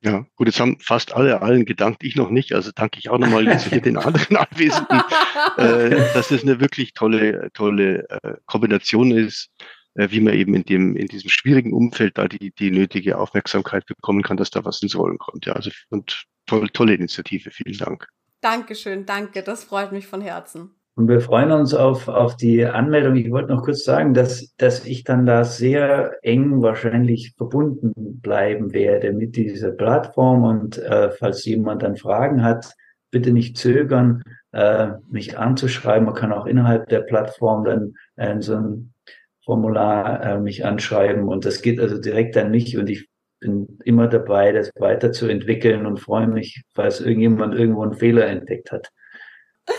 Ja, 0.00 0.26
gut, 0.36 0.46
jetzt 0.46 0.60
haben 0.60 0.78
fast 0.80 1.14
alle 1.16 1.42
allen 1.42 1.64
gedankt, 1.64 2.04
ich 2.04 2.14
noch 2.14 2.30
nicht, 2.30 2.52
also 2.52 2.70
danke 2.72 3.00
ich 3.00 3.10
auch 3.10 3.18
nochmal 3.18 3.44
den 3.44 3.96
anderen 3.96 4.36
Anwesenden, 4.36 5.00
äh, 5.56 5.90
dass 6.14 6.30
es 6.30 6.42
eine 6.42 6.60
wirklich 6.60 6.92
tolle, 6.92 7.50
tolle 7.52 8.08
äh, 8.08 8.34
Kombination 8.46 9.10
ist 9.10 9.50
wie 9.98 10.20
man 10.20 10.34
eben 10.34 10.54
in 10.54 10.64
dem, 10.64 10.96
in 10.96 11.08
diesem 11.08 11.28
schwierigen 11.28 11.72
Umfeld 11.72 12.18
da 12.18 12.28
die, 12.28 12.52
die 12.52 12.70
nötige 12.70 13.18
Aufmerksamkeit 13.18 13.84
bekommen 13.86 14.22
kann, 14.22 14.36
dass 14.36 14.50
da 14.50 14.64
was 14.64 14.80
ins 14.82 14.96
Rollen 14.96 15.18
kommt. 15.18 15.46
Ja, 15.46 15.54
also 15.54 15.70
und 15.90 16.24
toll, 16.46 16.68
tolle 16.72 16.94
Initiative. 16.94 17.50
Vielen 17.50 17.76
Dank. 17.76 18.06
Dankeschön, 18.40 19.04
danke. 19.06 19.42
Das 19.42 19.64
freut 19.64 19.92
mich 19.92 20.06
von 20.06 20.20
Herzen. 20.20 20.70
Und 20.94 21.06
wir 21.06 21.20
freuen 21.20 21.52
uns 21.52 21.74
auf, 21.74 22.08
auf 22.08 22.36
die 22.36 22.64
Anmeldung. 22.64 23.14
Ich 23.14 23.30
wollte 23.30 23.54
noch 23.54 23.62
kurz 23.62 23.84
sagen, 23.84 24.14
dass, 24.14 24.54
dass 24.56 24.84
ich 24.84 25.04
dann 25.04 25.26
da 25.26 25.44
sehr 25.44 26.16
eng 26.22 26.60
wahrscheinlich 26.60 27.34
verbunden 27.36 28.20
bleiben 28.20 28.72
werde 28.72 29.12
mit 29.12 29.36
dieser 29.36 29.70
Plattform. 29.70 30.42
Und 30.42 30.78
äh, 30.78 31.10
falls 31.12 31.44
jemand 31.44 31.84
dann 31.84 31.96
Fragen 31.96 32.42
hat, 32.42 32.74
bitte 33.12 33.30
nicht 33.30 33.56
zögern, 33.56 34.22
äh, 34.50 34.88
mich 35.08 35.38
anzuschreiben. 35.38 36.06
Man 36.06 36.14
kann 36.14 36.32
auch 36.32 36.46
innerhalb 36.46 36.88
der 36.88 37.00
Plattform 37.02 37.64
dann 37.64 37.94
äh, 38.16 38.40
so 38.40 38.56
ein 38.56 38.92
Formular 39.48 40.22
äh, 40.22 40.38
mich 40.38 40.66
anschreiben 40.66 41.26
und 41.26 41.46
das 41.46 41.62
geht 41.62 41.80
also 41.80 41.96
direkt 41.96 42.36
an 42.36 42.50
mich 42.50 42.76
und 42.76 42.90
ich 42.90 43.08
bin 43.40 43.78
immer 43.82 44.06
dabei, 44.06 44.52
das 44.52 44.70
weiterzuentwickeln 44.78 45.86
und 45.86 46.00
freue 46.00 46.26
mich, 46.26 46.60
falls 46.74 47.00
irgendjemand 47.00 47.54
irgendwo 47.54 47.82
einen 47.82 47.94
Fehler 47.94 48.26
entdeckt 48.26 48.70
hat. 48.72 48.90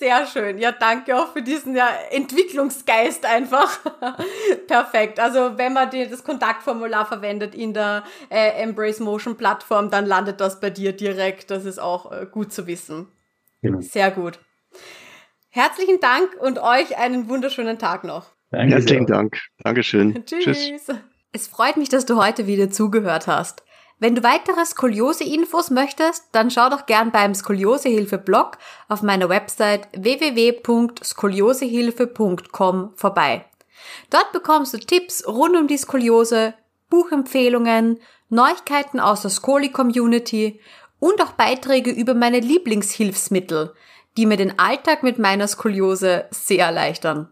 Sehr 0.00 0.26
schön. 0.26 0.58
Ja, 0.58 0.72
danke 0.72 1.16
auch 1.16 1.32
für 1.32 1.42
diesen 1.42 1.76
ja, 1.76 1.88
Entwicklungsgeist 2.10 3.24
einfach. 3.24 3.78
Perfekt. 4.66 5.20
Also 5.20 5.56
wenn 5.56 5.72
man 5.72 5.90
die, 5.90 6.08
das 6.08 6.24
Kontaktformular 6.24 7.06
verwendet 7.06 7.54
in 7.54 7.74
der 7.74 8.02
äh, 8.28 8.60
Embrace 8.60 8.98
Motion 8.98 9.36
Plattform, 9.36 9.88
dann 9.88 10.04
landet 10.04 10.40
das 10.40 10.58
bei 10.58 10.70
dir 10.70 10.92
direkt. 10.94 11.52
Das 11.52 11.64
ist 11.64 11.78
auch 11.78 12.10
äh, 12.10 12.26
gut 12.28 12.52
zu 12.52 12.66
wissen. 12.66 13.06
Genau. 13.60 13.80
Sehr 13.82 14.10
gut. 14.10 14.40
Herzlichen 15.50 16.00
Dank 16.00 16.34
und 16.40 16.58
euch 16.58 16.98
einen 16.98 17.28
wunderschönen 17.28 17.78
Tag 17.78 18.02
noch. 18.02 18.32
Danke 18.52 18.74
Herzlichen 18.74 19.06
sehr. 19.06 19.16
Dank. 19.16 19.40
Dankeschön. 19.58 20.24
Tschüss. 20.26 20.44
Tschüss. 20.44 20.86
Es 21.32 21.48
freut 21.48 21.78
mich, 21.78 21.88
dass 21.88 22.06
du 22.06 22.22
heute 22.22 22.46
wieder 22.46 22.70
zugehört 22.70 23.26
hast. 23.26 23.64
Wenn 23.98 24.14
du 24.14 24.22
weitere 24.22 24.64
Skoliose-Infos 24.64 25.70
möchtest, 25.70 26.26
dann 26.32 26.50
schau 26.50 26.68
doch 26.68 26.86
gern 26.86 27.10
beim 27.12 27.34
Skoliosehilfe-Blog 27.34 28.58
auf 28.88 29.02
meiner 29.02 29.28
Website 29.28 29.88
www.skoliosehilfe.com 29.96 32.92
vorbei. 32.96 33.44
Dort 34.10 34.32
bekommst 34.32 34.74
du 34.74 34.78
Tipps 34.78 35.24
rund 35.26 35.56
um 35.56 35.68
die 35.68 35.78
Skoliose, 35.78 36.54
Buchempfehlungen, 36.90 38.00
Neuigkeiten 38.28 39.00
aus 39.00 39.22
der 39.22 39.30
Skoli-Community 39.30 40.60
und 40.98 41.22
auch 41.22 41.32
Beiträge 41.32 41.90
über 41.90 42.12
meine 42.14 42.40
Lieblingshilfsmittel, 42.40 43.72
die 44.16 44.26
mir 44.26 44.36
den 44.36 44.58
Alltag 44.58 45.02
mit 45.02 45.18
meiner 45.18 45.48
Skoliose 45.48 46.26
sehr 46.30 46.66
erleichtern. 46.66 47.31